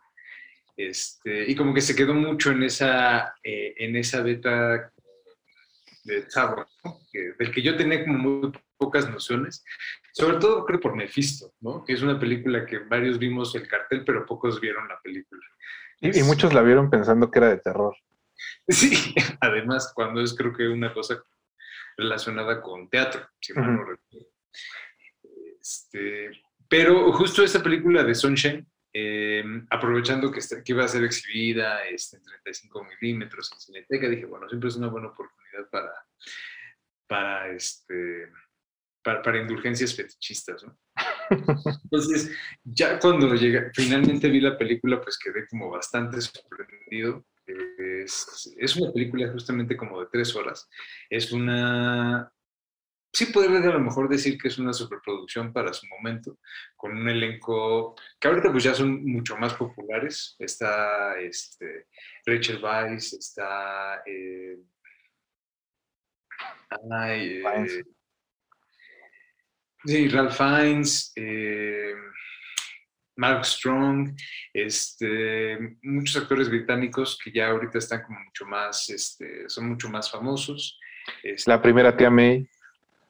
[0.76, 4.92] Este, y como que se quedó mucho en esa, eh, en esa beta
[6.04, 7.00] de Sabo, ¿no?
[7.10, 9.64] que, del que yo tenía como muy pocas nociones,
[10.12, 11.82] sobre todo creo por Mephisto, ¿no?
[11.84, 15.42] que es una película que varios vimos el cartel, pero pocos vieron la película.
[16.00, 17.96] Y, y muchos la vieron pensando que era de terror.
[18.68, 21.22] Sí, además cuando es creo que una cosa
[21.96, 24.28] relacionada con teatro, si mal no recuerdo.
[25.60, 26.30] Este,
[26.68, 31.84] pero justo esta película de Sunshine, eh, aprovechando que, está- que iba a ser exhibida
[31.86, 35.92] este, en 35 milímetros en Cineteca, dije, bueno, siempre es una buena oportunidad para,
[37.06, 38.30] para, este,
[39.02, 40.78] para, para indulgencias fetichistas, ¿no?
[41.84, 42.30] Entonces,
[42.64, 47.24] ya cuando llegué, finalmente vi la película, pues quedé como bastante sorprendido.
[47.46, 50.68] Es, es una película justamente como de tres horas.
[51.08, 52.30] Es una...
[53.12, 56.38] Sí podría a lo mejor decir que es una superproducción para su momento,
[56.76, 60.36] con un elenco que ahorita pues ya son mucho más populares.
[60.38, 61.86] Está este,
[62.26, 64.02] Rachel Weisz, está...
[64.04, 64.58] eh,
[66.90, 67.84] ay, eh.
[69.86, 71.94] Sí, Ralph Fiennes, eh,
[73.16, 74.14] Mark Strong,
[74.52, 80.10] este, muchos actores británicos que ya ahorita están como mucho más, este, son mucho más
[80.10, 80.78] famosos.
[81.22, 82.46] Este, La primera tía May.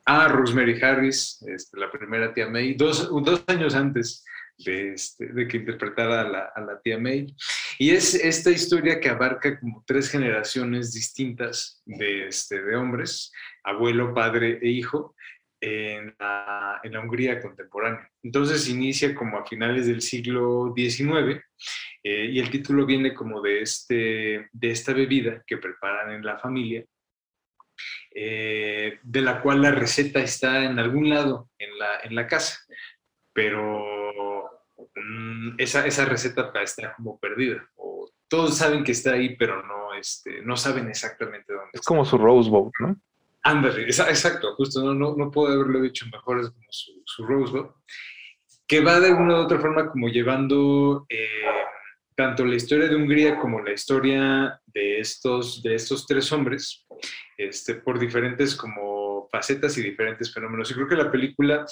[0.05, 4.25] Ah, Rosemary Harris, este, la primera tía May, dos, dos años antes
[4.59, 7.35] de, este, de que interpretara a la, a la tía May.
[7.79, 13.33] Y es esta historia que abarca como tres generaciones distintas de, este, de hombres,
[13.65, 15.15] abuelo, padre e hijo,
[15.61, 18.11] en la, en la Hungría contemporánea.
[18.23, 21.41] Entonces inicia como a finales del siglo XIX
[22.03, 26.39] eh, y el título viene como de, este, de esta bebida que preparan en la
[26.39, 26.85] familia
[28.15, 32.59] eh, de la cual la receta está en algún lado en la, en la casa,
[33.33, 39.63] pero mm, esa, esa receta está como perdida, o todos saben que está ahí, pero
[39.67, 41.89] no, este, no saben exactamente dónde Es está.
[41.89, 42.97] como su Rose Bowl, ¿no?
[43.47, 47.67] Ándale, exacto, justo, no, no, no puedo haberlo dicho mejor, es como su, su Rosebud,
[48.67, 51.45] que va de una u otra forma como llevando eh,
[52.17, 56.87] tanto la historia de Hungría como la historia de estos, de estos tres hombres
[57.39, 60.69] este, por diferentes como facetas y diferentes fenómenos.
[60.73, 61.65] Y creo que la película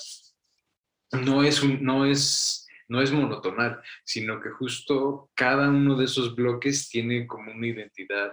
[1.24, 6.88] no es, no es, no es monotonal, sino que justo cada uno de esos bloques
[6.88, 8.32] tiene como una identidad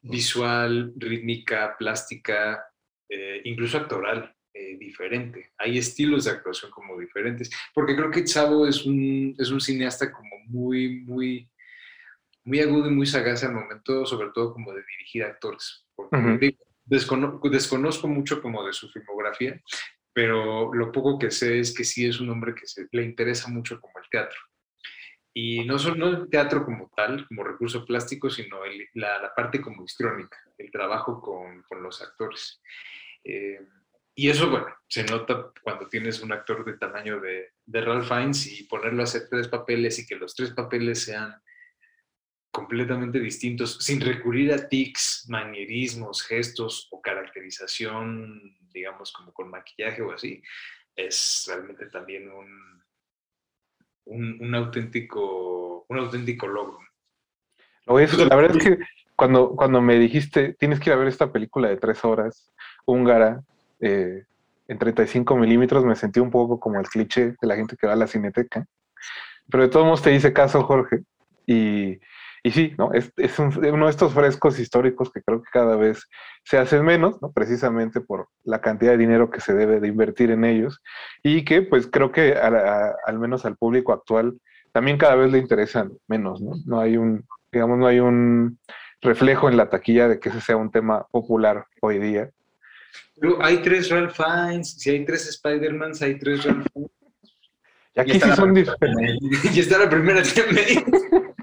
[0.00, 2.64] visual, rítmica, plástica,
[3.08, 5.52] eh, incluso actoral eh, diferente.
[5.58, 10.10] Hay estilos de actuación como diferentes, porque creo que Chavo es un, es un cineasta
[10.12, 11.48] como muy, muy,
[12.44, 15.86] muy agudo y muy sagaz al momento, sobre todo como de dirigir actores.
[15.94, 16.38] Porque Ujú.
[16.38, 19.60] digo, descono- desconozco mucho como de su filmografía,
[20.12, 23.48] pero lo poco que sé es que sí es un hombre que se, le interesa
[23.48, 24.38] mucho como el teatro.
[25.40, 29.34] Y no solo no el teatro como tal, como recurso plástico, sino el- la, la
[29.34, 32.60] parte como histrónica, el trabajo con, con los actores.
[33.24, 33.60] Eh,
[34.16, 38.46] y eso, bueno, se nota cuando tienes un actor de tamaño de, de Ralph Fiennes
[38.60, 41.40] y ponerlo a hacer tres papeles y que los tres papeles sean
[42.50, 50.10] completamente distintos, sin recurrir a tics, manierismos, gestos o caracterización, digamos, como con maquillaje o
[50.12, 50.42] así,
[50.96, 52.77] es realmente también un,
[54.08, 56.78] un, un auténtico, un auténtico logro.
[57.86, 58.78] Decir, la verdad es que
[59.16, 62.50] cuando, cuando me dijiste, tienes que ir a ver esta película de tres horas,
[62.84, 63.42] húngara,
[63.80, 64.24] eh,
[64.68, 67.94] en 35 milímetros, me sentí un poco como el cliché de la gente que va
[67.94, 68.66] a la cineteca.
[69.50, 71.00] Pero de todos modos te hice caso, Jorge.
[71.46, 71.98] Y,
[72.48, 72.92] y sí, ¿no?
[72.92, 76.08] Es, es un- uno de estos frescos históricos que creo que cada vez
[76.44, 77.30] se hacen menos, ¿no?
[77.32, 80.80] Precisamente por la cantidad de dinero que se debe de invertir en ellos.
[81.22, 84.38] Y que, pues, creo que a a- al menos al público actual
[84.72, 86.52] también cada vez le interesan menos, ¿no?
[86.66, 88.58] No hay un, digamos, no hay un
[89.02, 92.30] reflejo en la taquilla de que ese sea un tema popular hoy día.
[93.20, 96.90] Pero hay tres Ralph Fiennes, si hay tres Spider-Mans, hay tres Ralph Fiennes.
[97.94, 99.44] Y aquí está sí son diferentes.
[99.56, 100.22] y está la primera.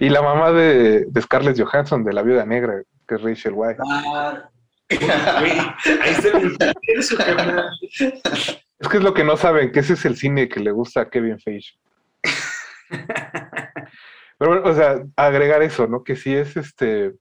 [0.00, 3.80] Y la mamá de, de Scarlett Johansson, de la viuda negra, que es Rachel White.
[3.88, 4.50] Ah,
[4.88, 5.58] Güey,
[6.00, 7.70] ahí multiverso, carnal.
[7.90, 11.00] Es que es lo que no saben, que ese es el cine que le gusta
[11.02, 11.74] a Kevin Feige.
[14.38, 16.04] Pero bueno, o sea, agregar eso, ¿no?
[16.04, 17.14] Que sí es este.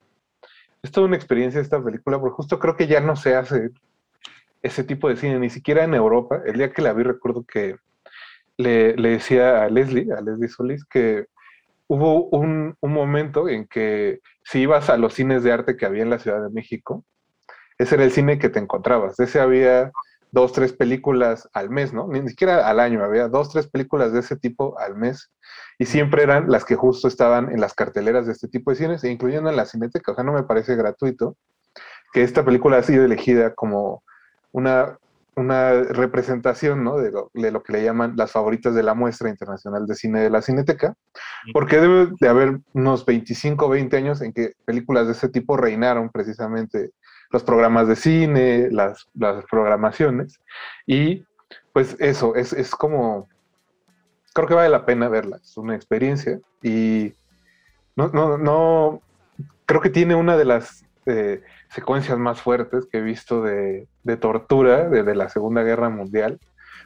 [0.83, 3.71] Es toda una experiencia esta película, porque justo creo que ya no se hace
[4.61, 6.41] ese tipo de cine, ni siquiera en Europa.
[6.45, 7.77] El día que la vi, recuerdo que
[8.57, 11.25] le, le decía a Leslie, a Leslie Solís, que
[11.87, 16.09] hubo un, momento en que si ibas a los cines de arte que había en
[16.09, 17.03] la Ciudad de México,
[17.77, 19.17] ese era el cine que te encontrabas.
[19.17, 19.91] De ese había
[20.31, 22.07] dos, tres películas al mes, ¿no?
[22.07, 25.31] Ni siquiera al año, había dos, tres películas de ese tipo al mes.
[25.77, 29.03] Y siempre eran las que justo estaban en las carteleras de este tipo de cines,
[29.03, 30.11] e incluyendo en la cineteca.
[30.11, 31.37] O sea, no me parece gratuito
[32.13, 34.03] que esta película ha sido elegida como
[34.51, 34.97] una,
[35.35, 36.97] una representación, ¿no?
[36.97, 40.21] De lo, de lo que le llaman las favoritas de la muestra internacional de cine
[40.21, 40.95] de la cineteca,
[41.53, 45.57] porque debe de haber unos 25 o 20 años en que películas de ese tipo
[45.57, 46.91] reinaron precisamente
[47.31, 50.39] los programas de cine, las, las programaciones,
[50.85, 51.25] y
[51.73, 53.27] pues eso, es, es como,
[54.33, 57.13] creo que vale la pena verla, es una experiencia, y
[57.95, 59.01] no, no, no,
[59.65, 64.17] creo que tiene una de las eh, secuencias más fuertes que he visto de, de
[64.17, 66.39] tortura desde la Segunda Guerra Mundial,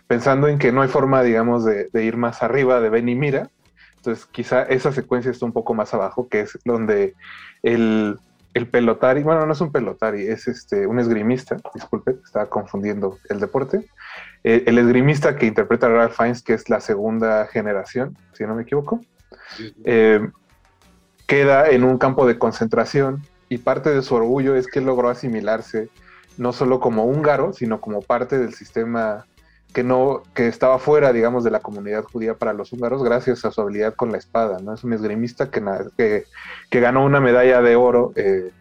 [0.08, 3.16] pensando en que no hay forma, digamos, de, de ir más arriba de ven y
[3.16, 3.50] mira,
[3.98, 7.16] entonces quizá esa secuencia está un poco más abajo, que es donde
[7.64, 8.18] el,
[8.54, 13.40] el pelotari, bueno, no es un pelotari, es este, un esgrimista, disculpe, estaba confundiendo el
[13.40, 13.86] deporte.
[14.44, 18.56] Eh, el esgrimista que interpreta a Ralph Fiennes, que es la segunda generación, si no
[18.56, 19.02] me equivoco,
[19.84, 20.30] eh,
[21.28, 25.90] queda en un campo de concentración y parte de su orgullo es que logró asimilarse
[26.38, 29.26] no solo como húngaro, sino como parte del sistema
[29.74, 33.52] que no que estaba fuera, digamos, de la comunidad judía para los húngaros gracias a
[33.52, 34.74] su habilidad con la espada, ¿no?
[34.74, 36.24] Es un esgrimista que,
[36.70, 38.52] que ganó una medalla de oro, eh,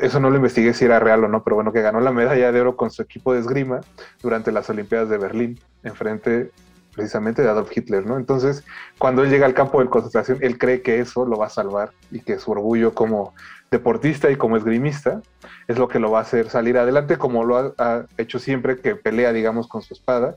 [0.00, 2.52] eso no lo investigué si era real o no, pero bueno, que ganó la medalla
[2.52, 3.80] de oro con su equipo de esgrima
[4.22, 6.50] durante las Olimpiadas de Berlín, enfrente
[7.00, 8.18] precisamente de Adolf Hitler, ¿no?
[8.18, 8.62] Entonces,
[8.98, 11.92] cuando él llega al campo de concentración, él cree que eso lo va a salvar
[12.10, 13.32] y que su orgullo como
[13.70, 15.22] deportista y como esgrimista
[15.66, 18.96] es lo que lo va a hacer salir adelante, como lo ha, hecho siempre que
[18.96, 20.36] pelea, digamos, con su espada.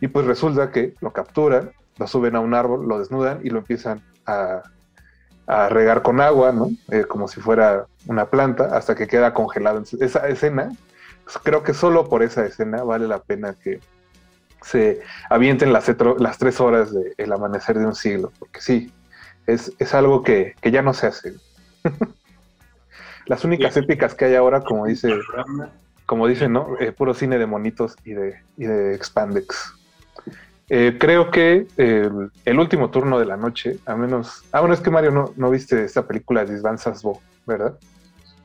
[0.00, 3.60] Y pues resulta que lo capturan, lo suben a un árbol, lo desnudan y lo
[3.60, 4.62] empiezan a,
[5.70, 6.68] regar con agua, ¿no?
[6.90, 9.82] Eh, como si fuera una planta, hasta que queda congelado.
[10.00, 10.72] Esa escena,
[11.24, 13.80] pues, creo que solo por esa escena vale la pena que
[14.62, 15.00] se
[15.30, 18.92] avienten las, las tres horas del el amanecer de un siglo, porque sí,
[19.46, 21.34] es, es algo que, que ya no se hace.
[23.26, 25.14] Las únicas épicas que hay ahora, como dice,
[26.06, 26.76] como dicen, ¿no?
[26.80, 29.74] Eh, puro cine de monitos y de, y de expandex.
[30.68, 34.44] Eh, creo que el, el último turno de la noche, a menos.
[34.52, 37.78] Ah, bueno, es que Mario no, no viste esta película de Van Bo, ¿verdad?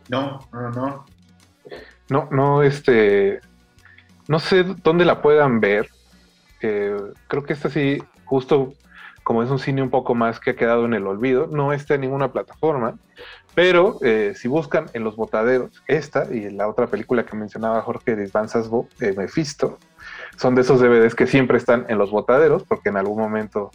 [0.10, 1.06] No, no, no.
[2.10, 3.42] no, no, este,
[4.28, 5.90] no sé dónde la puedan ver.
[6.62, 6.98] Eh,
[7.28, 8.74] creo que esta sí, justo
[9.28, 11.96] como es un cine un poco más que ha quedado en el olvido, no está
[11.96, 12.98] en ninguna plataforma,
[13.54, 18.16] pero eh, si buscan en los botaderos, esta y la otra película que mencionaba Jorge
[18.16, 18.32] de
[18.70, 19.80] Bo, eh, Mephisto,
[20.38, 23.70] son de esos DVDs que siempre están en los botaderos, porque en algún momento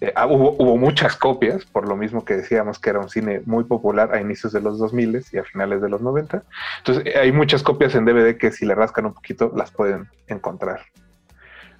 [0.00, 3.42] eh, ah, hubo, hubo, muchas copias, por lo mismo que decíamos que era un cine
[3.44, 6.42] muy popular a inicios de los 2000 y a finales de los 90.
[6.78, 10.80] Entonces hay muchas copias en DVD que si le rascan un poquito las pueden encontrar.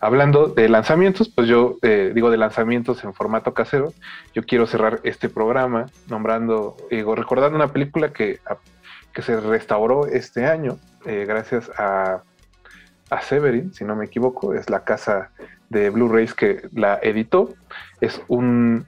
[0.00, 3.92] Hablando de lanzamientos, pues yo eh, digo de lanzamientos en formato casero,
[4.34, 8.40] yo quiero cerrar este programa nombrando, digo, recordando una película que,
[9.12, 12.22] que se restauró este año eh, gracias a,
[13.10, 15.30] a Severin, si no me equivoco, es la casa
[15.68, 17.54] de Blu-rays que la editó.
[18.00, 18.86] Es un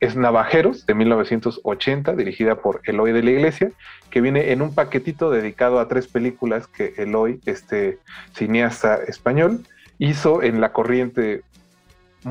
[0.00, 3.70] es Navajeros de 1980, dirigida por Eloy de la Iglesia,
[4.10, 7.98] que viene en un paquetito dedicado a tres películas que Eloy, este
[8.34, 9.66] cineasta español,
[10.00, 11.42] hizo en la corriente,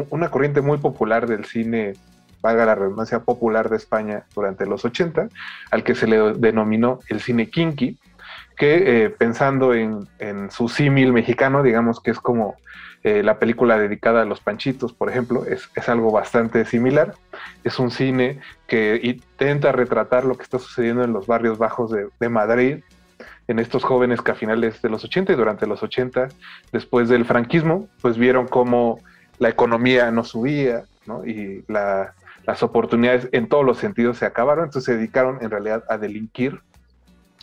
[0.10, 1.94] una corriente muy popular del cine,
[2.42, 5.30] valga la redundancia, popular de España durante los 80,
[5.72, 7.98] al que se le denominó el cine kinky,
[8.58, 10.08] que eh, pensando en,
[10.50, 12.56] su símil mexicano, digamos que es como
[13.04, 17.14] eh, la película dedicada a los panchitos, por ejemplo, es, algo bastante similar.
[17.64, 22.08] Es un cine que intenta retratar lo que está sucediendo en los barrios bajos de,
[22.20, 22.80] de Madrid,
[23.50, 26.30] en estos jóvenes que a finales de los 80 y durante los 80,
[26.72, 29.00] después del franquismo, pues vieron cómo
[29.40, 30.84] la economía no subía
[31.26, 35.98] y las oportunidades en todos los sentidos se acabaron, entonces se dedicaron en realidad a
[35.98, 36.62] delinquir.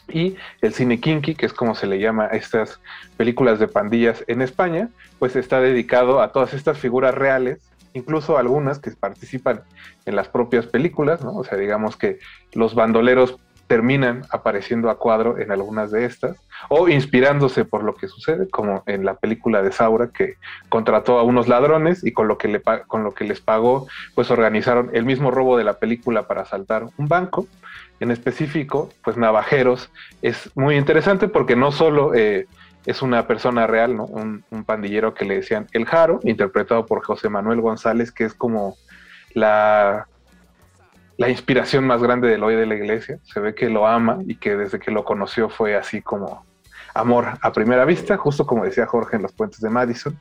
[0.08, 2.80] Y el cine kinky, que es como se le llama a estas
[3.16, 4.88] películas de pandillas en España,
[5.18, 7.58] pues está dedicado a todas estas figuras reales
[7.96, 9.62] incluso algunas que participan
[10.04, 11.34] en las propias películas, ¿no?
[11.34, 12.18] O sea, digamos que
[12.52, 16.36] los bandoleros terminan apareciendo a cuadro en algunas de estas,
[16.68, 20.34] o inspirándose por lo que sucede, como en la película de Saura, que
[20.68, 24.30] contrató a unos ladrones y con lo que, le, con lo que les pagó, pues
[24.30, 27.46] organizaron el mismo robo de la película para asaltar un banco.
[27.98, 29.90] En específico, pues Navajeros
[30.22, 32.46] es muy interesante porque no solo eh,
[32.84, 34.04] es una persona real, ¿no?
[34.04, 38.34] Un, un pandillero que le decían El Jaro, interpretado por José Manuel González, que es
[38.34, 38.76] como
[39.34, 40.06] la
[41.16, 43.18] la inspiración más grande del hoy de la iglesia.
[43.24, 46.44] Se ve que lo ama y que desde que lo conoció fue así como
[46.94, 50.18] amor a primera vista, justo como decía Jorge en los puentes de Madison.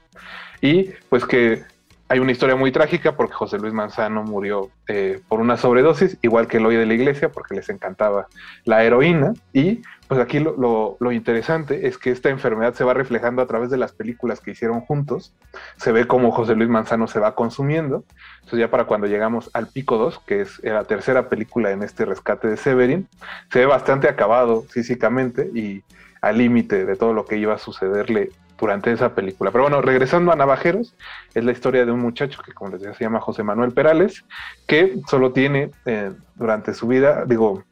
[0.61, 1.63] Y pues que
[2.07, 6.47] hay una historia muy trágica porque José Luis Manzano murió eh, por una sobredosis, igual
[6.47, 8.27] que el hoy de la iglesia, porque les encantaba
[8.63, 9.33] la heroína.
[9.53, 13.77] Y pues aquí lo, interesante es que esta enfermedad se va reflejando a través de
[13.77, 15.33] las películas que hicieron juntos.
[15.77, 18.03] Se ve cómo José Luis Manzano se va consumiendo.
[18.35, 22.05] Entonces ya para cuando llegamos al Pico 2, que es la tercera película en este
[22.05, 23.07] rescate de Severin,
[23.51, 25.81] se ve bastante acabado físicamente y
[26.21, 29.51] al límite de todo lo que iba a sucederle durante esa película.
[29.51, 30.95] Pero bueno, regresando a Navajeros,
[31.33, 34.23] es la historia de un muchacho que, como les decía, se llama José Manuel Perales,
[34.67, 37.63] que solo tiene eh, durante su vida, digo,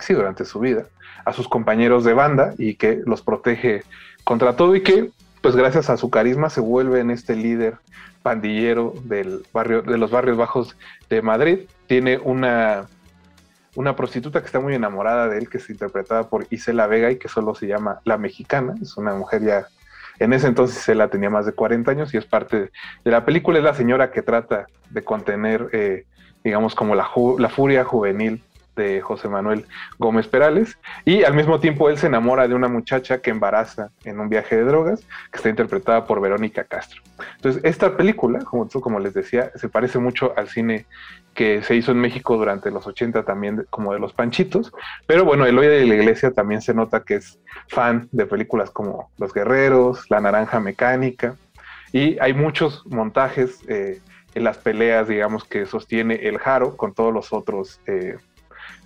[0.00, 0.86] sí, durante su vida,
[1.24, 3.82] a sus compañeros de banda y que los protege
[4.24, 5.10] contra todo y que,
[5.42, 7.78] pues gracias a su carisma, se vuelve en este líder
[8.22, 10.76] pandillero del barrio, de los barrios bajos
[11.08, 11.60] de Madrid.
[11.86, 12.86] Tiene una
[13.76, 17.18] una prostituta que está muy enamorada de él, que es interpretada por Isela Vega y
[17.18, 18.74] que solo se llama La Mexicana.
[18.82, 19.68] Es una mujer ya
[20.20, 22.70] en ese entonces él tenía más de 40 años y es parte
[23.04, 23.58] de la película.
[23.58, 26.04] Es la señora que trata de contener, eh,
[26.44, 27.08] digamos, como la,
[27.38, 28.42] la furia juvenil
[28.76, 29.66] de José Manuel
[29.98, 30.78] Gómez Perales.
[31.04, 34.56] Y al mismo tiempo él se enamora de una muchacha que embaraza en un viaje
[34.56, 35.00] de drogas
[35.30, 37.02] que está interpretada por Verónica Castro.
[37.36, 40.86] Entonces esta película, como, como les decía, se parece mucho al cine
[41.34, 44.72] que se hizo en México durante los 80 también como de los Panchitos,
[45.06, 49.10] pero bueno, Eloy de la Iglesia también se nota que es fan de películas como
[49.16, 51.36] Los Guerreros, La Naranja Mecánica.
[51.92, 54.00] Y hay muchos montajes eh,
[54.34, 58.16] en las peleas, digamos, que sostiene el Jaro con todos los otros eh,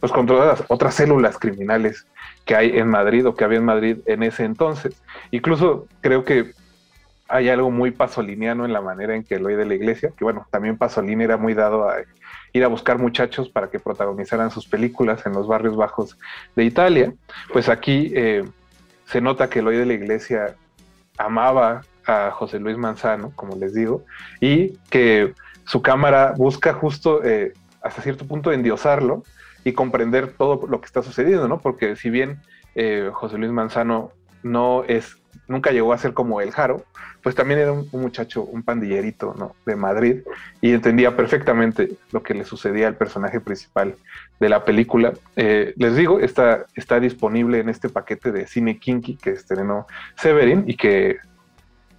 [0.04, 2.06] pues con todas las otras células criminales
[2.44, 5.00] que hay en Madrid o que había en Madrid en ese entonces.
[5.30, 6.52] Incluso creo que
[7.26, 10.22] hay algo muy pasoliniano en la manera en que lo hay de la iglesia, que
[10.22, 12.00] bueno, también Pasolini era muy dado a
[12.52, 16.18] ir a buscar muchachos para que protagonizaran sus películas en los barrios bajos
[16.54, 17.14] de Italia.
[17.50, 18.44] Pues aquí eh,
[19.06, 20.54] se nota que Eloy de la iglesia
[21.16, 24.04] amaba a José Luis Manzano, como les digo,
[24.38, 25.32] y que
[25.64, 29.22] su cámara busca justo eh, hasta cierto punto endiosarlo
[29.64, 31.60] y comprender todo lo que está sucediendo, ¿no?
[31.60, 32.40] Porque si bien
[32.74, 34.12] eh, José Luis Manzano
[34.42, 36.84] no es nunca llegó a ser como el Jaro,
[37.22, 39.54] pues también era un, muchacho, un pandillerito, ¿no?
[39.66, 40.22] De Madrid
[40.60, 43.96] y entendía perfectamente lo que le sucedía al personaje principal
[44.40, 45.12] de la película.
[45.36, 49.86] Eh, les digo, está, está disponible en este paquete de cine kinky que estrenó
[50.16, 51.18] Severin y que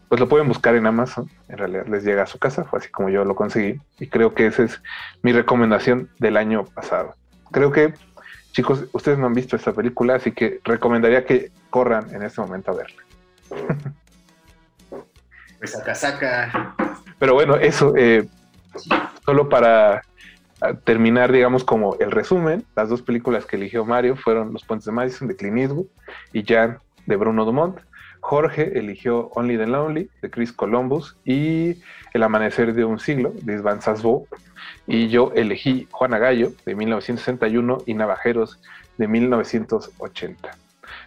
[0.08, 1.30] pues lo pueden buscar en Amazon.
[1.50, 3.80] En realidad les llega a su casa, fue así como yo lo conseguí.
[4.00, 4.82] Y creo que esa es
[5.24, 7.16] mi recomendación del año pasado.
[7.52, 7.94] Creo que,
[8.52, 12.72] chicos, ustedes no han visto esta película, así que recomendaría que corran en este momento
[12.72, 13.04] a verla.
[15.58, 16.76] Pues acá saca.
[17.18, 18.28] Pero bueno, eso, eh,
[19.26, 20.04] solo para
[20.62, 24.86] ah, terminar, digamos, como el resumen, las dos películas que eligió Mario fueron Los Puentes
[24.86, 25.88] de Madison de Clint Eastwood
[26.34, 27.80] y Jan de Bruno Dumont.
[28.26, 33.54] Jorge eligió Only the Lonely de Chris Columbus y El Amanecer de un Siglo de
[33.54, 34.28] Isvan Sasbo.
[34.88, 38.60] Y yo elegí Juana Gallo de 1961 y Navajeros
[38.98, 40.58] de 1980.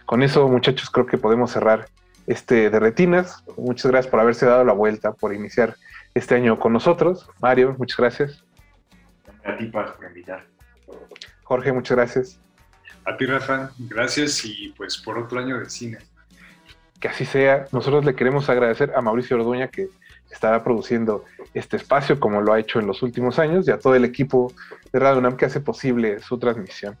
[0.05, 1.89] Con eso, muchachos, creo que podemos cerrar
[2.25, 3.43] este de retinas.
[3.57, 5.75] Muchas gracias por haberse dado la vuelta, por iniciar
[6.13, 7.29] este año con nosotros.
[7.41, 8.45] Mario, muchas gracias.
[9.43, 10.45] A ti, Paz, por invitar.
[11.43, 12.39] Jorge, muchas gracias.
[13.03, 15.97] A ti, Rafa, gracias y pues por otro año de cine.
[16.99, 17.65] Que así sea.
[17.71, 19.87] Nosotros le queremos agradecer a Mauricio Orduña que
[20.31, 23.95] estará produciendo este espacio como lo ha hecho en los últimos años y a todo
[23.95, 24.53] el equipo
[24.91, 26.97] de Radio UNAM que hace posible su transmisión.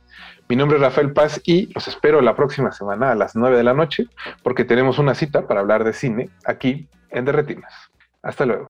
[0.47, 3.63] Mi nombre es Rafael Paz y los espero la próxima semana a las 9 de
[3.63, 4.07] la noche
[4.43, 7.73] porque tenemos una cita para hablar de cine aquí en Derretinas.
[8.21, 8.67] Hasta luego.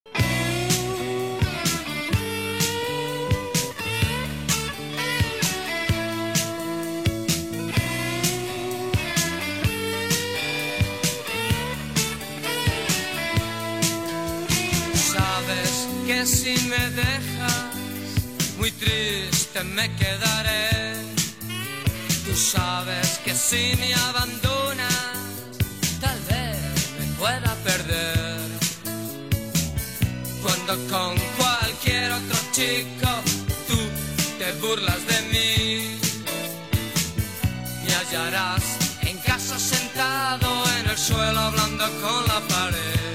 [16.25, 17.75] Si me dejas,
[18.57, 20.95] muy triste me quedaré.
[22.25, 25.15] Tú sabes que si me abandonas,
[26.01, 26.57] tal vez
[26.99, 28.39] me pueda perder.
[30.43, 33.09] Cuando con cualquier otro chico
[33.67, 33.77] tú
[34.39, 35.99] te burlas de mí,
[37.85, 38.63] me hallarás
[39.01, 43.08] en casa sentado en el suelo hablando con la pared.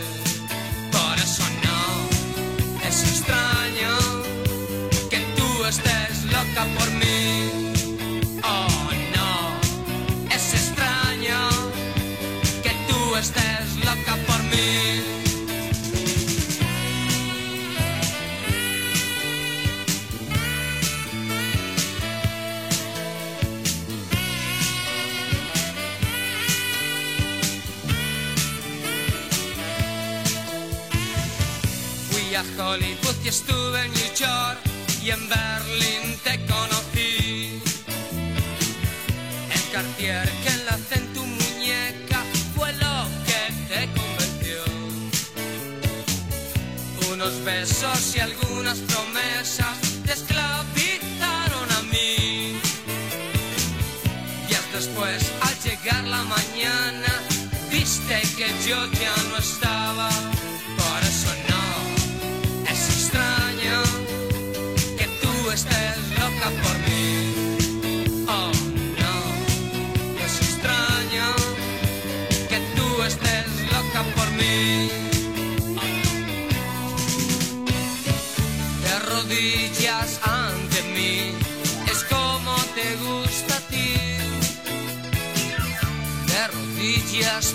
[48.15, 49.77] Y algunas promesas
[50.07, 52.59] te esclavizaron a mí.
[54.49, 57.13] Días después, al llegar la mañana,
[57.71, 59.84] viste que yo ya no estaba.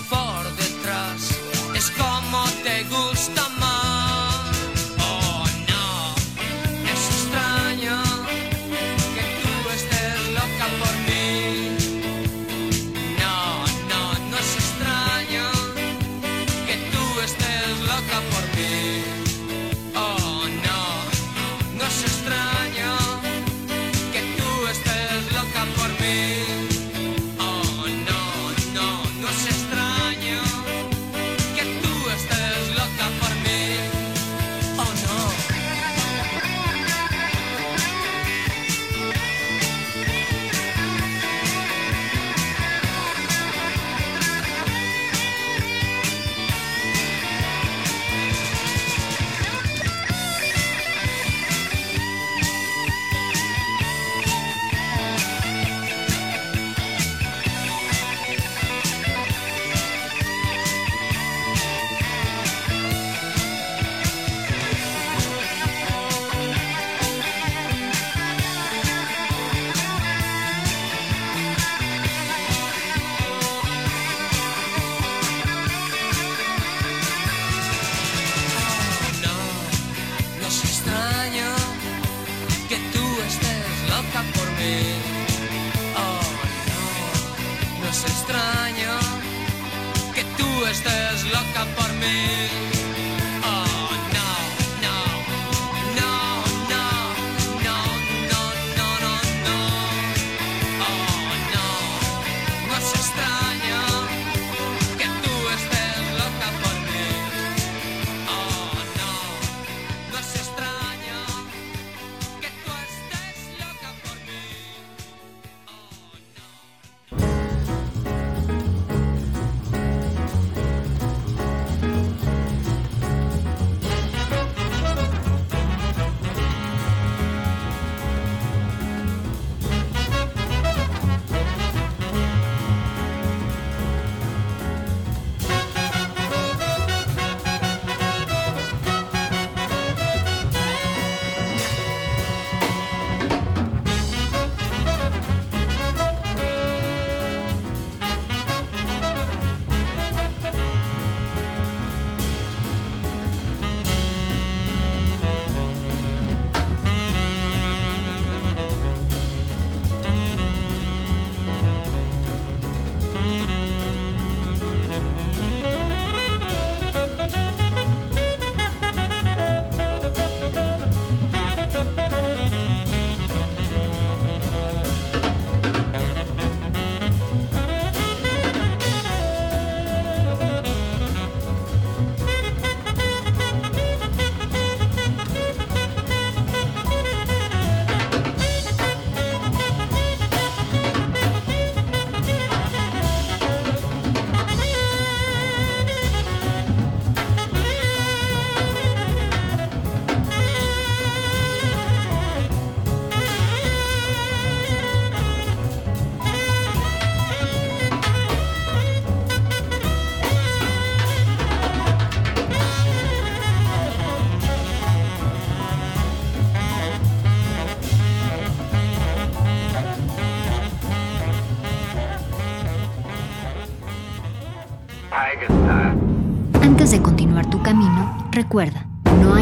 [0.08, 1.38] Por detrás,
[1.74, 3.69] es como te gusta más.